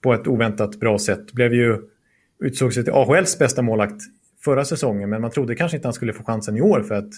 [0.01, 1.33] På ett oväntat bra sätt.
[1.33, 1.77] Blev ju
[2.39, 4.01] utsåg sig till AHLs bästa målakt
[4.43, 5.09] förra säsongen.
[5.09, 7.13] Men man trodde kanske inte han skulle få chansen i år för att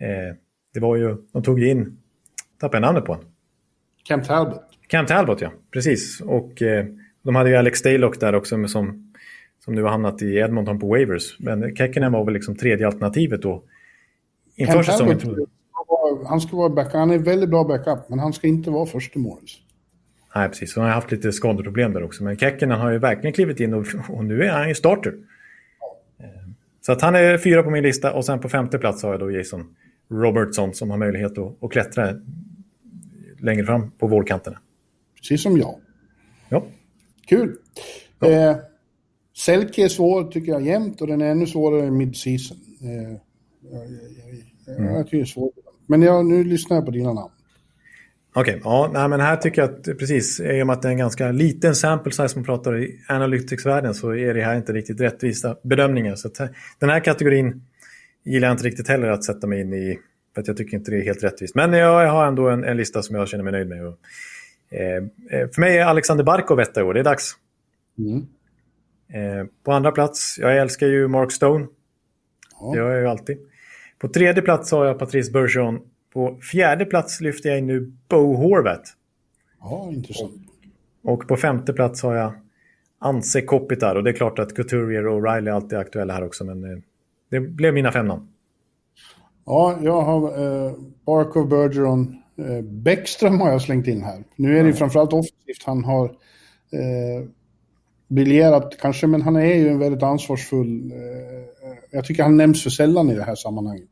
[0.00, 0.36] eh,
[0.74, 1.98] det var ju, de tog ju in,
[2.60, 3.30] tappade jag namnet på honom.
[4.04, 4.62] Cam Talbot.
[4.86, 6.20] Cam Talbot ja, precis.
[6.20, 6.86] Och eh,
[7.22, 9.09] de hade ju Alex Daylock där också som
[9.64, 11.36] som nu har hamnat i Edmonton på waivers.
[11.38, 13.62] Men Kekkonen var väl liksom tredje alternativet då.
[14.56, 15.46] Inför säsongen.
[16.26, 16.92] Han ska vara backup.
[16.92, 19.58] Han är väldigt bra backup, men han ska inte vara första målis.
[20.34, 20.76] Nej, precis.
[20.76, 22.24] Han har haft lite skadeproblem där också.
[22.24, 25.14] Men Kekkonen har ju verkligen klivit in och, och nu är han ju starter.
[26.18, 26.26] Eh,
[26.80, 29.20] så att han är fyra på min lista och sen på femte plats har jag
[29.20, 29.76] då Jason
[30.10, 32.14] Robertson som har möjlighet att, att klättra
[33.38, 34.58] längre fram på vårkanterna.
[35.16, 35.74] Precis som jag.
[36.48, 36.64] Ja.
[37.26, 37.56] Kul.
[38.18, 38.28] Ja.
[38.28, 38.56] Eh,
[39.44, 42.56] Selke är svår tycker jag jämt och den är ännu svårare i mid-season.
[42.82, 43.16] Eh,
[43.72, 43.82] jag,
[44.66, 45.54] jag, jag tycker det är svårt.
[45.86, 47.32] Men jag, nu lyssnar jag på dina namn.
[48.34, 50.88] Okej, okay, ja, nej, men här tycker jag att precis, i och med att det
[50.88, 54.72] är en ganska liten sample size man pratar i analytics-världen så är det här inte
[54.72, 56.14] riktigt rättvisa bedömningar.
[56.14, 56.38] Så att,
[56.78, 57.62] den här kategorin
[58.24, 59.98] gillar jag inte riktigt heller att sätta mig in i,
[60.34, 61.54] för att jag tycker inte det är helt rättvist.
[61.54, 63.86] Men jag, jag har ändå en, en, lista som jag känner mig nöjd med.
[63.86, 63.98] Och,
[64.70, 64.96] eh,
[65.30, 67.32] eh för mig är Alexander Barkov etta i år, det är dags.
[67.98, 68.26] Mm.
[69.12, 71.66] Eh, på andra plats, jag älskar ju Mark Stone.
[72.60, 72.70] Ja.
[72.70, 73.38] Det gör jag ju alltid.
[73.98, 75.80] På tredje plats har jag Patrice Bergeron.
[76.12, 78.82] På fjärde plats lyfter jag in nu Bo Horvat.
[79.60, 80.32] Ja, intressant.
[81.02, 82.32] Och på femte plats har jag
[82.98, 83.94] Anse Kopitar.
[83.94, 86.44] Och det är klart att Couturier och Riley alltid är aktuella här också.
[86.44, 86.78] Men eh,
[87.30, 88.28] det blev mina fem namn.
[89.46, 90.72] Ja, jag har eh,
[91.06, 94.24] Barkov, Bergeron, eh, Bäckström har jag slängt in här.
[94.36, 94.76] Nu är det ja.
[94.76, 96.04] framförallt offensivt han har
[96.72, 97.26] eh,
[98.10, 100.92] briljerat kanske, men han är ju en väldigt ansvarsfull...
[100.92, 100.98] Eh,
[101.90, 103.88] jag tycker han nämns för sällan i det här sammanhanget.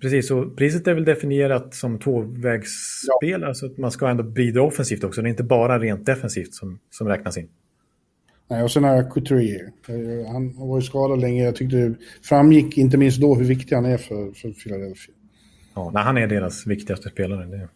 [0.00, 3.46] Precis, och priset är väl definierat som tvåvägsspel, ja.
[3.48, 5.22] alltså att man ska ändå bidra offensivt också.
[5.22, 7.48] Det är inte bara rent defensivt som, som räknas in.
[8.48, 9.72] Nej, och sen har jag Couturier.
[9.88, 11.44] Eh, han var ju skadad länge.
[11.44, 15.14] Jag tyckte det framgick inte minst då hur viktig han är för, för Philadelphia.
[15.74, 17.46] Ja, nej, han är deras viktigaste spelare.
[17.46, 17.68] Det,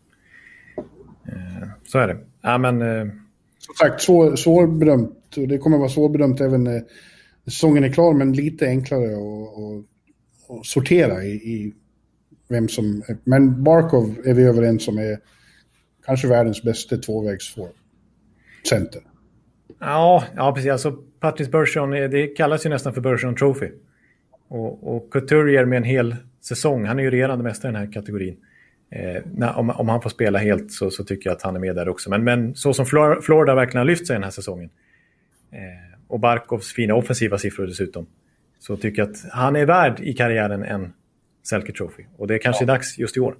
[1.32, 2.18] eh, så är det.
[2.42, 3.06] Ja, men, eh,
[3.66, 5.12] som sagt, svår, svårbedömt.
[5.34, 6.82] Det kommer vara svårbedömt även när
[7.44, 9.12] säsongen är klar, men lite enklare
[10.48, 11.74] att sortera i, i,
[12.48, 13.02] vem som...
[13.24, 15.18] Men Barkov är vi överens om är
[16.06, 17.72] kanske världens bästa tvåvägsform.
[18.68, 19.02] center.
[19.80, 20.70] Ja, ja precis.
[20.70, 23.70] Alltså, Patrice Bergeron, det kallas ju nästan för Bergeron Trophy.
[24.48, 27.92] Och, och Couturier med en hel säsong, han är ju regerande mästare i den här
[27.92, 28.36] kategorin.
[28.90, 31.60] Eh, när, om, om, han får spela helt så, så, tycker jag att han är
[31.60, 32.10] med där också.
[32.10, 34.70] Men, men så som Flor Florida verkligen har lyft sig den här säsongen.
[35.52, 38.06] Eh, och Barkovs fina offensiva siffror dessutom.
[38.58, 40.92] Så tycker jag att han är värd i karriären en
[41.48, 42.02] Selke Trophy.
[42.16, 42.72] Och det kanske ja.
[42.72, 43.36] är dags just i år.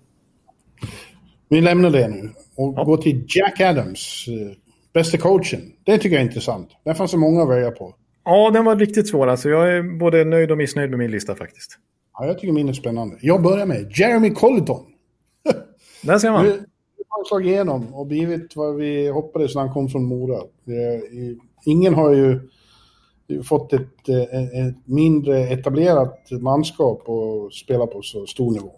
[1.49, 2.85] Vi lämnar det nu och ja.
[2.85, 4.25] går till Jack Adams.
[4.29, 4.57] Eh,
[4.95, 5.61] bästa coachen.
[5.85, 6.69] Det tycker jag är intressant.
[6.85, 7.95] Där fanns det många att välja på.
[8.25, 9.27] Ja, den var riktigt svår.
[9.27, 11.79] Alltså, jag är både nöjd och missnöjd med min lista faktiskt.
[12.19, 13.17] Ja, jag tycker min är spännande.
[13.21, 14.85] Jag börjar med Jeremy Colleton.
[16.07, 16.45] Där ser man.
[16.45, 16.51] Nu
[17.09, 20.43] har han slagit igenom och blivit vad vi hoppades när han kom från Mora.
[21.65, 22.41] Ingen har ju
[23.43, 28.73] fått ett, ett mindre etablerat manskap och spela på så stor nivå.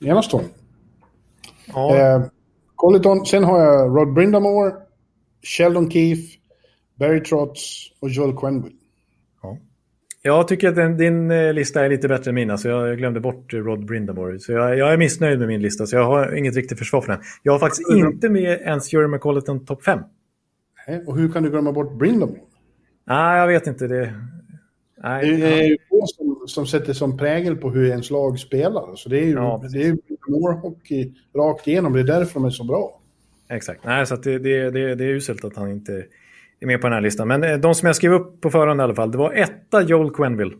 [0.00, 0.50] Enastående.
[1.66, 1.96] Ja.
[1.96, 2.22] Eh,
[2.74, 4.72] Colleton, sen har jag Rod Brindamore,
[5.42, 6.38] Sheldon Keefe,
[6.94, 7.60] Barry Trotz
[8.00, 8.77] och Joel Quenville.
[10.22, 12.50] Jag tycker att den, din eh, lista är lite bättre än min.
[12.50, 14.38] Alltså jag glömde bort Rod Brindamore.
[14.38, 17.12] Så jag, jag, är missnöjd med min lista, så jag har inget riktigt försvar för
[17.12, 17.20] den.
[17.42, 18.06] Jag har faktiskt mm.
[18.06, 20.00] inte med ens Jerry McColleton topp 5.
[21.06, 22.40] Och hur kan du glömma bort Brindamore?
[23.06, 23.86] Nej, jag vet inte.
[23.86, 24.14] Det,
[25.02, 28.96] nej, det är ju få som, som sätter som prägel på hur ens lag spelar.
[28.96, 31.92] Så det är ju ja, det är hockey rakt igenom.
[31.92, 33.00] Det är därför de är så bra.
[33.48, 33.84] Exakt.
[33.84, 36.04] Nej, så det, det, det, det är uselt att han inte
[36.60, 37.28] är med på den här listan.
[37.28, 39.82] Men eh, de som jag skrev upp på förhand i alla fall, det var etta
[39.82, 40.54] Joel Quenville.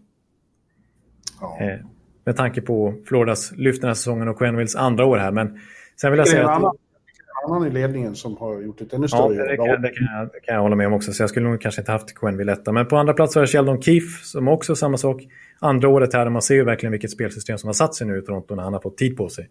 [1.41, 1.59] Ja.
[1.61, 1.79] Eh,
[2.25, 5.33] med tanke på Floridas lyft den här säsongen och Quenvilles andra år här.
[5.33, 5.61] Men
[6.01, 6.61] sen vill jag säga att...
[6.61, 9.89] Det är annan i ledningen som har gjort ett ännu större ja, det, kan, det,
[9.89, 11.13] kan jag, det kan jag hålla med om också.
[11.13, 12.73] Så jag skulle nog kanske inte haft Quenville etta.
[12.73, 15.23] Men på andra plats har jag Sheldon Keefe som också samma sak.
[15.59, 18.23] Andra året här, man ser ju verkligen vilket spelsystem som har satt sig nu i
[18.23, 19.49] Toronto när han har fått tid på sig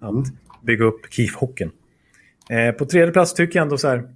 [0.00, 0.24] att mm.
[0.62, 1.70] bygga upp Keefe-hockeyn.
[2.50, 4.08] Eh, på tredje plats tycker jag ändå så här,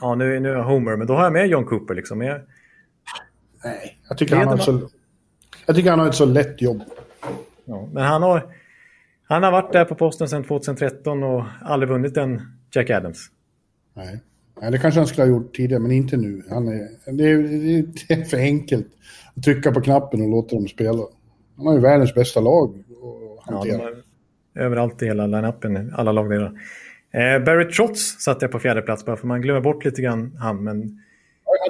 [0.00, 2.22] ja nu, nu är jag Homer, men då har jag med John Cooper liksom.
[2.22, 2.40] Jag...
[3.64, 4.88] Nej, jag tycker, han har så,
[5.66, 6.82] jag tycker han har ett så lätt jobb.
[7.64, 8.54] Ja, men han har,
[9.28, 12.42] han har varit där på posten sedan 2013 och aldrig vunnit en
[12.74, 13.30] Jack Adams.
[13.94, 14.20] Nej.
[14.60, 16.42] Nej, det kanske han skulle ha gjort tidigare, men inte nu.
[16.50, 17.38] Han är, det, är,
[18.08, 18.86] det är för enkelt
[19.36, 21.02] att trycka på knappen och låta dem spela.
[21.56, 22.84] Han har ju världens bästa lag
[23.38, 23.82] att hantera.
[23.82, 26.52] Ja, överallt i hela line-upen, alla lagdelar.
[27.16, 30.36] Eh, Barry Trotz satte jag på fjärde plats bara för man glömmer bort lite grann
[30.40, 30.64] han.
[30.64, 31.00] Men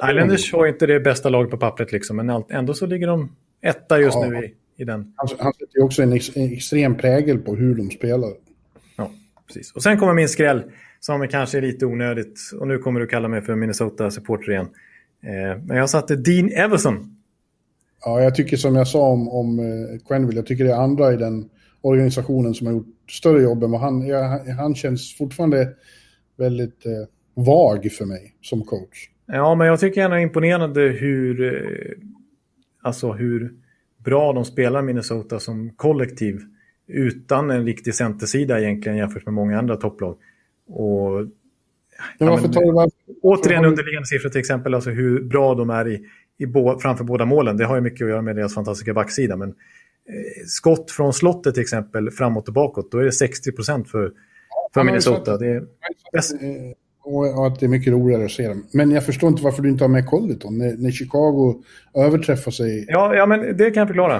[0.09, 3.99] Islanders har inte det bästa laget på pappret liksom, men ändå så ligger de etta
[3.99, 4.27] just ja.
[4.27, 5.13] nu i, i den.
[5.15, 8.29] Han, han sätter ju också en, ex, en extrem prägel på hur de spelar.
[8.97, 9.11] Ja,
[9.47, 9.71] precis.
[9.71, 10.63] Och sen kommer min skräll
[10.99, 12.39] som kanske är lite onödigt.
[12.59, 14.67] Och nu kommer du kalla mig för Minnesota-supporter igen.
[15.23, 17.17] Eh, men jag satte Dean Everson.
[18.05, 21.13] Ja, jag tycker som jag sa om, om eh, Quenville, jag tycker det är andra
[21.13, 21.49] i den
[21.81, 24.07] organisationen som har gjort större jobb än vad han...
[24.07, 25.73] Ja, han känns fortfarande
[26.37, 26.91] väldigt eh,
[27.33, 29.09] vag för mig som coach.
[29.25, 31.97] Ja, men jag tycker ändå är imponerande hur, eh,
[32.81, 33.53] alltså hur
[33.97, 36.41] bra de spelar Minnesota som kollektiv
[36.87, 40.17] utan en riktig centersida egentligen jämfört med många andra topplag.
[40.67, 41.27] Och,
[42.19, 46.05] men tar du varför, återigen underliggande siffror till exempel, alltså hur bra de är i,
[46.37, 47.57] i bo, framför båda målen.
[47.57, 49.35] Det har ju mycket att göra med deras fantastiska backsida.
[49.35, 49.55] Men
[50.47, 54.11] skott från slottet till exempel framåt och bakåt, då är det 60 procent för,
[54.73, 55.37] för Minnesota.
[55.37, 55.63] Det är
[56.13, 56.35] bäst.
[57.03, 58.65] Och att det är mycket roligare att se dem.
[58.73, 61.63] Men jag förstår inte varför du inte har med Colleton när, när Chicago
[61.95, 62.85] överträffar sig.
[62.87, 64.15] Ja, ja, men det kan jag förklara.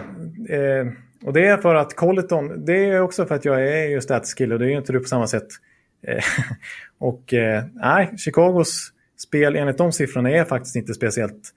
[0.49, 0.87] Eh,
[1.25, 4.53] och det är för att Colleton, det är också för att jag är ju statskill
[4.53, 5.47] och det är ju inte du på samma sätt.
[6.07, 6.23] Eh,
[6.99, 11.53] och eh, nej, Chicagos spel enligt de siffrorna är faktiskt inte speciellt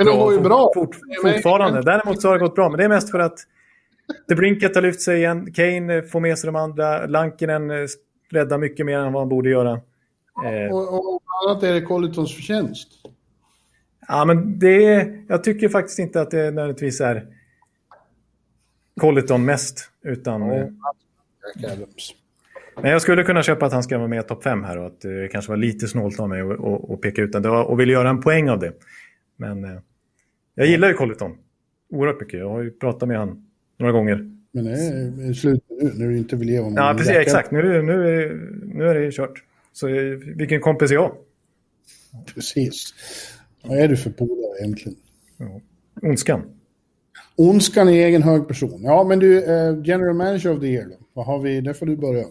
[0.00, 0.70] men de var ju bra.
[0.74, 1.82] Fort, fortfarande.
[1.82, 3.38] Däremot så har det gått bra, men det är mest för att
[4.28, 5.52] The Brinket har lyft sig igen.
[5.52, 7.06] Kane får med sig de andra.
[7.06, 7.86] Lankinen eh,
[8.30, 9.80] räddar mycket mer än vad han borde göra.
[10.44, 10.72] Eh.
[10.72, 12.88] Och, och annat är det Colletons förtjänst.
[14.08, 17.26] Ja, men det jag tycker faktiskt inte att det nödvändigtvis är
[19.00, 19.90] Colleton mest.
[20.02, 20.76] Utan, mm.
[22.82, 24.86] Men jag skulle kunna köpa att han ska vara med i topp 5 här och
[24.86, 26.42] att det kanske var lite snålt av mig
[26.88, 28.72] att peka ut den och vill göra en poäng av det.
[29.36, 29.80] Men eh,
[30.54, 31.38] jag gillar ju Colleton
[31.90, 32.40] oerhört mycket.
[32.40, 33.49] Jag har ju pratat med honom
[33.80, 34.30] några gånger.
[34.52, 37.06] Men det är slut nu när du inte vill ge honom Ja, precis.
[37.06, 37.22] Läkare.
[37.22, 37.50] Exakt.
[37.50, 38.34] Nu, nu, är,
[38.74, 39.44] nu är det kört.
[39.72, 39.86] Så
[40.36, 41.12] vilken kompis är jag?
[42.34, 42.94] Precis.
[43.62, 44.98] Vad är du för polare egentligen?
[45.38, 45.60] Ja.
[46.02, 46.42] Ondskan.
[47.36, 48.80] Ondskan i egen hög person.
[48.82, 50.96] Ja, men du, eh, general manager of the year då?
[51.12, 51.60] Vad har vi?
[51.60, 52.24] Där får du börja.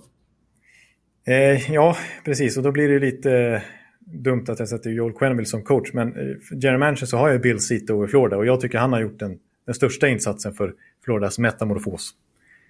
[1.27, 2.57] Eh, ja, precis.
[2.57, 3.63] Och då blir det lite
[4.05, 5.93] dumt att jag sätter Joel Quenneville som coach.
[5.93, 8.93] Men eh, general manager så har jag Bill Zito i Florida och jag tycker han
[8.93, 10.73] har gjort den, den största insatsen för
[11.09, 12.11] Floridas metamorfos.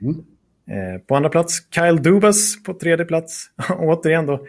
[0.01, 0.15] Mm.
[0.67, 3.51] Eh, på andra plats Kyle Dubas på tredje plats.
[3.79, 4.47] Återigen då.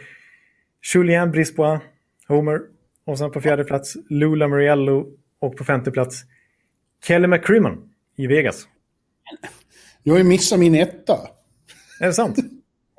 [0.95, 1.81] Julien Brisbois.
[2.29, 2.61] Homer.
[3.05, 5.17] Och sen på fjärde plats Lula Muriello.
[5.39, 6.23] Och på femte plats
[7.05, 8.69] Kelly McCrimmon i Vegas.
[10.03, 11.19] Jag har ju missat min etta.
[12.01, 12.37] Är det sant?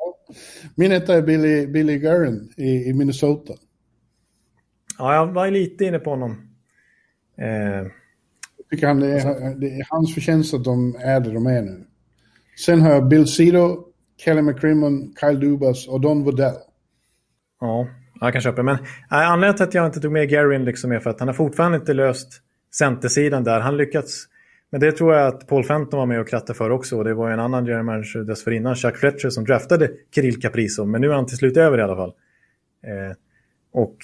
[0.75, 3.53] Min etta är Billy, Billy Guerin i, i Minnesota.
[4.97, 6.31] Ja, jag var lite inne på honom.
[7.37, 7.91] Eh,
[8.71, 11.85] tycker han, det, är, det är hans förtjänst att de är där de är nu.
[12.65, 13.83] Sen har jag Bill Cito,
[14.17, 16.55] Kelly McCrimmon, Kyle Dubas och Don Waddell.
[17.59, 17.87] ja,
[18.21, 18.63] jag kan köpa det.
[18.63, 18.77] Men
[19.11, 21.35] nej, anledningen till att jag inte tog med Garin liksom är för att han har
[21.35, 22.41] fortfarande inte löst
[22.75, 23.59] centersidan där.
[23.59, 24.25] Han lyckats.
[24.69, 26.97] Men det tror jag att Paul Fenton var med och krattade för också.
[26.97, 30.85] Och det var ju en annan general manager dessförinnan, Chuck Fletcher, som draftade Kirill Caprizo.
[30.85, 32.13] Men nu är han till slut över i alla fall.
[32.83, 33.15] Eh,
[33.73, 33.97] och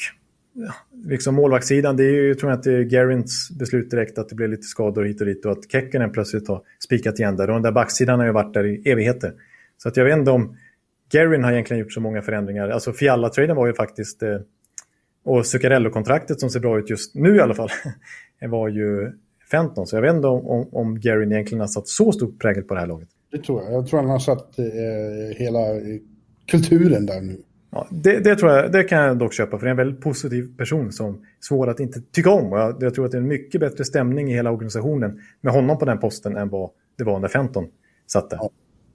[0.53, 0.73] ja,
[1.05, 4.35] liksom målvaktssidan, det är ju, tror jag att det är Garins beslut direkt att det
[4.35, 7.47] blev lite skador hit och dit och att Kekkonen plötsligt har spikat igen där.
[7.47, 9.33] Och den där backsidan har ju varit där i evigheter.
[9.77, 10.57] Så att jag vet inte om
[11.11, 12.69] Garin har egentligen gjort så många förändringar.
[12.69, 14.23] Alltså Fialla-traden var ju faktiskt...
[14.23, 14.39] Eh,
[15.23, 17.69] och Zuccarello-kontraktet som ser bra ut just nu i alla fall
[18.49, 19.11] var ju
[19.51, 19.87] Fenton.
[19.87, 22.73] Så jag vet inte om, om, om Garin egentligen har satt så stor prägel på
[22.73, 23.09] det här laget.
[23.31, 23.73] Det tror jag.
[23.73, 24.65] Jag tror han har satt eh,
[25.37, 25.59] hela
[26.47, 27.37] kulturen där nu.
[27.77, 30.01] Ja, det, det, tror jag, det kan jag dock köpa, för det är en väldigt
[30.01, 32.53] positiv person som är svår att inte tycka om.
[32.53, 35.53] Och jag, jag tror att det är en mycket bättre stämning i hela organisationen med
[35.53, 37.67] honom på den posten än vad det var när Fenton
[38.07, 38.37] satt där.
[38.37, 38.49] Ja.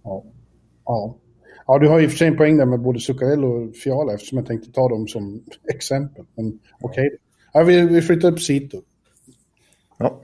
[0.05, 0.25] Ja.
[0.85, 1.17] ja.
[1.67, 4.39] Ja, du har ju för sig en poäng där med både Zuccarello och Fiala eftersom
[4.39, 6.25] jag tänkte ta dem som exempel.
[6.35, 7.07] Men okej.
[7.07, 7.19] Okay.
[7.53, 8.83] Ja, vi, vi flyttar upp Sito.
[9.99, 10.21] Ja.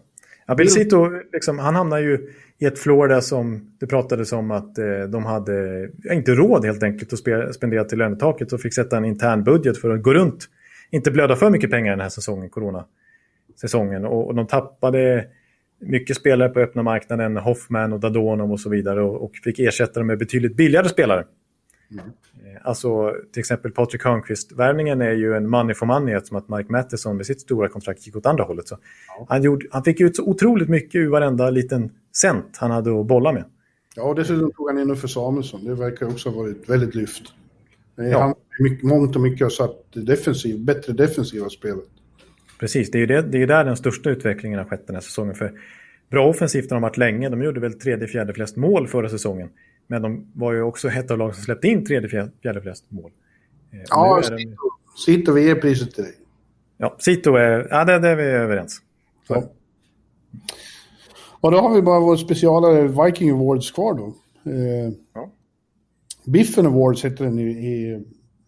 [0.50, 2.28] Ja, Bill Cito, liksom, han hamnar ju
[2.58, 7.12] i ett Florida som det pratades om att eh, de hade inte råd helt enkelt
[7.12, 10.48] att spe, spendera till lönetaket och fick sätta en intern budget för att gå runt.
[10.90, 14.04] Inte blöda för mycket pengar den här säsongen, corona-säsongen.
[14.04, 15.26] Och, och de tappade
[15.80, 20.00] mycket spelare på öppna marknaden, Hoffman och Dadonov och så vidare och, och fick ersätta
[20.00, 21.24] dem med betydligt billigare spelare.
[21.92, 22.04] Mm.
[22.62, 27.16] Alltså till exempel Patrik Hörnqvist-värvningen är ju en money for money eftersom att Mike Matheson
[27.16, 28.68] med sitt stora kontrakt gick åt andra hållet.
[28.68, 28.78] Så
[29.08, 29.26] ja.
[29.28, 33.06] han, gjorde, han fick ut så otroligt mycket ur varenda liten cent han hade att
[33.06, 33.44] bolla med.
[33.96, 35.64] Ja, och dessutom tog han in för Samuelsson.
[35.64, 37.22] Det verkar också ha varit väldigt lyft.
[37.96, 38.20] Ja.
[38.20, 41.84] Han mycket, mångt och mycket har satt defensiv, bättre defensiva spelet.
[42.60, 45.00] Precis, det är ju det, det är där den största utvecklingen har skett den här
[45.00, 45.34] säsongen.
[45.34, 45.52] För
[46.10, 47.28] bra offensivt har de varit länge.
[47.28, 49.48] De gjorde väl tredje, fjärde flest mål förra säsongen.
[49.90, 53.10] Men de var ju också ett av lagen som släppte in tredje, fjärde flest mål.
[53.72, 54.22] Eh, ja,
[55.06, 56.14] Sito, vi ger priset till dig.
[56.76, 58.82] Ja, Sito är, ja det, det är vi överens.
[59.26, 59.34] Så.
[59.34, 59.52] Ja.
[61.40, 64.06] Och då har vi bara vår specialare Viking Awards kvar då.
[64.50, 65.32] Eh, ja.
[66.24, 68.04] Biffen Awards hette den i, i,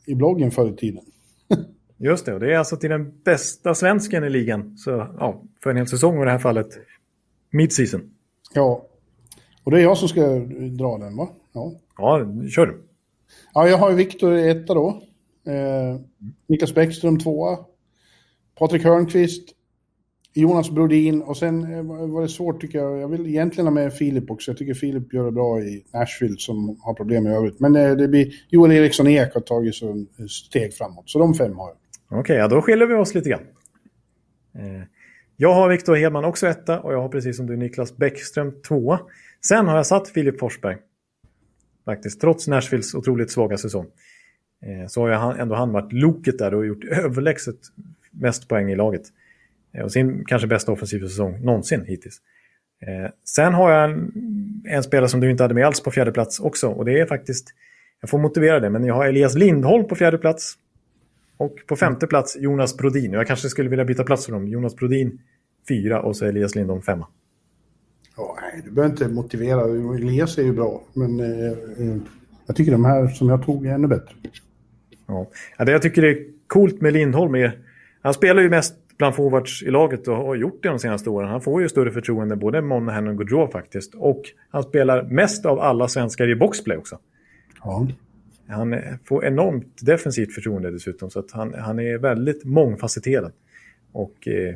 [0.06, 1.04] i bloggen förr i tiden.
[1.96, 4.78] Just det, och det är alltså till den bästa svensken i ligan.
[4.78, 6.68] Så, ja, för en hel säsong i det här fallet.
[7.50, 8.00] Mid-season.
[8.54, 8.86] Ja,
[9.64, 10.38] och det är jag som ska
[10.78, 11.28] dra den va?
[11.52, 12.82] Ja, ja kör du.
[13.54, 15.02] Ja, jag har Viktor etta då.
[15.46, 16.00] Eh,
[16.46, 17.58] Niklas Bäckström tvåa.
[18.58, 19.48] Patrik Hörnqvist.
[20.34, 22.98] Jonas Brodin och sen eh, var det svårt tycker jag.
[22.98, 24.50] Jag vill egentligen ha med Filip också.
[24.50, 27.60] Jag tycker Filip gör det bra i Nashville som har problem i övrigt.
[27.60, 31.10] Men eh, det blir Joel Eriksson Ek har tagit så steg framåt.
[31.10, 31.76] Så de fem har jag.
[32.06, 33.46] Okej, okay, ja, då skiljer vi oss lite grann.
[34.54, 34.82] Eh,
[35.36, 39.00] jag har Viktor Hedman också etta och jag har precis som du Niklas Bäckström tvåa.
[39.46, 40.76] Sen har jag satt Filip Forsberg.
[41.84, 43.86] Faktiskt, trots Nashvilles otroligt svaga säsong.
[44.62, 47.56] Eh, så har jag ändå han varit loket där och gjort överlägset
[48.10, 49.02] mest poäng i laget.
[49.72, 52.20] Eh, och sin kanske bästa offensiva säsong någonsin hittills.
[52.86, 54.12] Eh, sen har jag en,
[54.64, 56.68] en, spelare som du inte hade med alls på fjärde plats också.
[56.68, 57.48] Och det är faktiskt,
[58.00, 60.54] jag får motivera det, men jag har Elias Lindholm på fjärde plats.
[61.36, 63.12] Och på femte plats Jonas Brodin.
[63.12, 64.48] Jag kanske skulle vilja byta plats för dem.
[64.48, 65.20] Jonas Brodin
[65.68, 67.06] fyra och så Elias Lindholm femma.
[68.20, 69.60] Ja, nej, du behöver inte motivera.
[69.96, 71.96] Elias är ju bra, men eh, eh,
[72.46, 74.14] jag tycker de här som jag tog är ännu bättre.
[75.06, 75.26] Ja.
[75.58, 77.58] det jag tycker är coolt med Lindholm är...
[78.02, 81.28] Han spelar ju mest bland forwards i laget och har gjort det de senaste åren.
[81.28, 83.94] Han får ju större förtroende både Monahan och Gaudreau faktiskt.
[83.94, 86.98] Och han spelar mest av alla svenskar i boxplay också.
[87.64, 87.88] Ja.
[88.48, 91.10] Han får enormt defensivt förtroende dessutom.
[91.10, 93.32] Så han, han är väldigt mångfacetterad.
[93.92, 94.54] Och eh,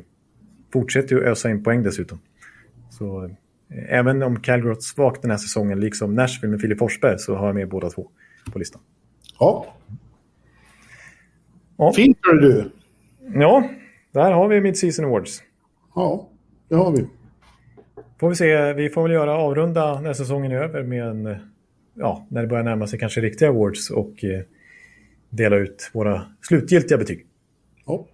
[0.73, 2.19] fortsätter ju ösa in poäng dessutom.
[2.91, 3.31] Så eh,
[3.89, 7.47] även om Calgary har svagt den här säsongen, liksom Nashville med Filip Forsberg, så har
[7.47, 8.11] jag med båda två
[8.53, 8.83] på listan.
[9.39, 9.67] Ja.
[11.77, 11.93] ja.
[11.93, 12.71] Fint du.
[13.35, 13.69] Ja,
[14.13, 15.43] där har vi Mid-Season Awards.
[15.95, 16.29] Ja,
[16.69, 17.07] det har vi.
[18.21, 21.37] Får vi se, vi får väl göra avrunda när säsongen är över med en,
[21.95, 24.41] ja, när det börjar närma sig kanske riktiga awards och eh,
[25.31, 27.27] dela ut våra slutgiltiga betyg.
[27.87, 28.07] Ja.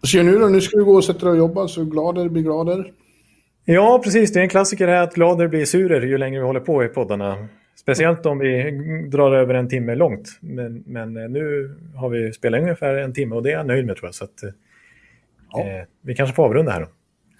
[0.00, 0.48] Vad säger nu då?
[0.48, 2.92] Nu ska du gå och sätta dig och jobba, så glader blir glader.
[3.64, 4.32] Ja, precis.
[4.32, 6.88] Det är en klassiker här att glader blir surer ju längre vi håller på i
[6.88, 7.48] poddarna.
[7.76, 8.70] Speciellt om vi
[9.10, 10.28] drar över en timme långt.
[10.40, 13.86] Men, men eh, nu har vi spelat ungefär en timme och det är jag nöjd
[13.86, 14.14] med tror jag.
[14.14, 14.50] Så att, eh,
[15.52, 15.60] Ja.
[15.60, 16.86] eh, vi kanske får avrunda här då.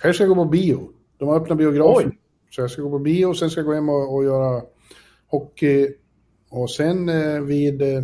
[0.02, 0.88] Kanske ska jag gå på bio.
[1.18, 2.08] De har öppnat biografen.
[2.08, 2.18] Oj.
[2.50, 4.62] Så jag ska gå på bio och sen ska jag gå hem och, och göra
[5.30, 5.88] hockey.
[6.50, 8.02] Och sen eh, vid eh,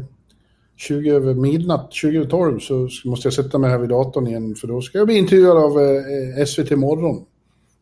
[0.77, 4.55] 20 över midnatt, 20 över 12, så måste jag sätta mig här vid datorn igen.
[4.55, 7.25] För då ska jag bli intervjuad av eh, SVT Morgon.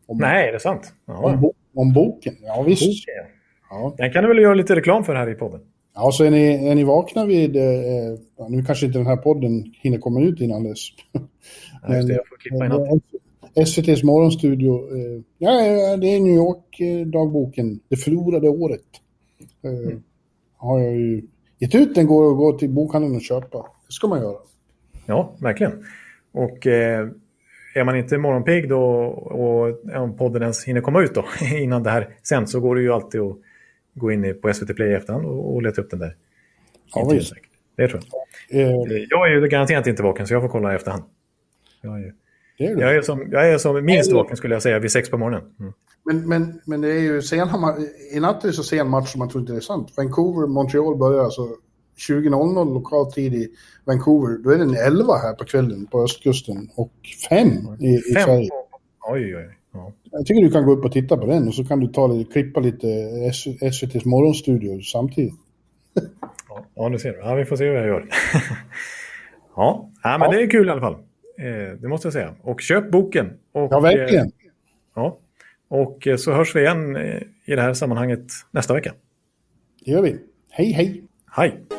[0.09, 0.93] Om, Nej, är det sant?
[1.05, 2.35] om, bo, om boken.
[2.41, 2.83] Ja, visst.
[2.83, 3.31] Okej.
[3.69, 3.93] Ja.
[3.97, 5.61] Den kan du väl göra lite reklam för här i podden?
[5.95, 7.55] Ja, så är ni, är ni vakna vid...
[7.55, 7.63] Eh,
[8.49, 10.79] nu kanske inte den här podden hinner komma ut innan dess.
[11.89, 13.03] Just det, jag får klippa in allt.
[13.55, 14.95] Eh, SVTs morgonstudio.
[14.97, 17.79] Eh, ja, ja, det är New York-dagboken.
[17.89, 18.81] Det förlorade året.
[19.63, 20.03] Eh, Mm.
[20.57, 21.21] Har jag ju
[21.59, 22.07] gett ut den.
[22.07, 23.57] Går att gå till bokhandeln och köpa.
[23.57, 24.37] Det ska man göra.
[25.05, 25.83] Ja, verkligen.
[26.31, 27.07] Och eh,
[27.79, 28.81] är man inte morgonpigg då
[29.13, 31.25] och om podden ens hinner komma ut då
[31.57, 33.37] innan det här sänds så går det ju alltid att
[33.93, 36.15] gå in på SVT Play i efterhand och, och leta upp den där.
[36.95, 37.43] Ja, säkert.
[37.77, 38.01] Det tror
[38.49, 38.61] jag.
[38.61, 38.71] Eh,
[39.09, 41.03] Jag är ju garanterat inte vaken så jag får kolla i efterhand.
[41.81, 42.13] Jag är, ju-
[42.57, 42.81] det är det.
[42.81, 45.41] jag är, som, jag är som minst vaken skulle jag säga vid sex på morgonen.
[45.59, 45.73] Mm.
[46.05, 49.11] Men, men, men det är ju sena ma- I natt är det så sen match
[49.11, 49.93] som man tror inte det är sant.
[49.97, 51.41] Vancouver-Montreal börjar alltså
[52.07, 53.49] 20.00 lokal tid i
[53.85, 54.37] Vancouver.
[54.43, 56.93] Då är den 11 här på kvällen på östkusten och
[57.29, 57.47] 5
[57.79, 58.23] i, i Fem.
[58.23, 58.49] Sverige.
[59.11, 59.55] Oj, oj.
[59.73, 59.93] Ja.
[60.11, 62.07] Jag tycker du kan gå upp och titta på den och så kan du ta
[62.07, 62.87] lite, klippa lite
[63.61, 65.33] SVTs morgonstudio samtidigt.
[66.49, 67.17] Ja, ja, du ser.
[67.17, 68.07] Ja, vi får se hur jag gör.
[69.55, 70.93] ja, ja, men det är kul i alla fall.
[71.39, 72.35] Eh, det måste jag säga.
[72.41, 73.33] Och köp boken.
[73.51, 74.25] Och, Ja, verkligen.
[74.25, 74.31] Eh,
[74.95, 75.17] ja.
[75.67, 76.97] Och eh, så hörs vi igen
[77.45, 78.93] i det här sammanhanget nästa vecka.
[79.85, 80.19] Det gör vi.
[80.49, 81.03] Hej, hej!
[81.31, 81.78] Hej!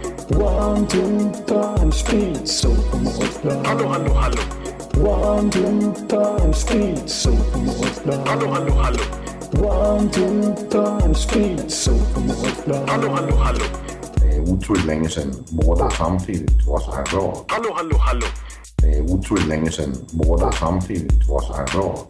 [0.37, 2.69] One, two, time, speed, so
[3.65, 4.41] Hallå, hallå, hallå.
[5.03, 7.31] One, two, time, speed, so
[8.25, 9.03] Hallå, hallå, hallå.
[9.61, 11.91] One, two, time, speed, so
[12.87, 13.65] Hallå, hallå, hallå.
[14.15, 17.45] Det är otroligt länge sedan båda samtidigt var så här bra.
[17.47, 18.25] Hallå, hallå, hallå.
[18.77, 22.07] Det är otroligt länge sedan båda samtidigt var så här bra.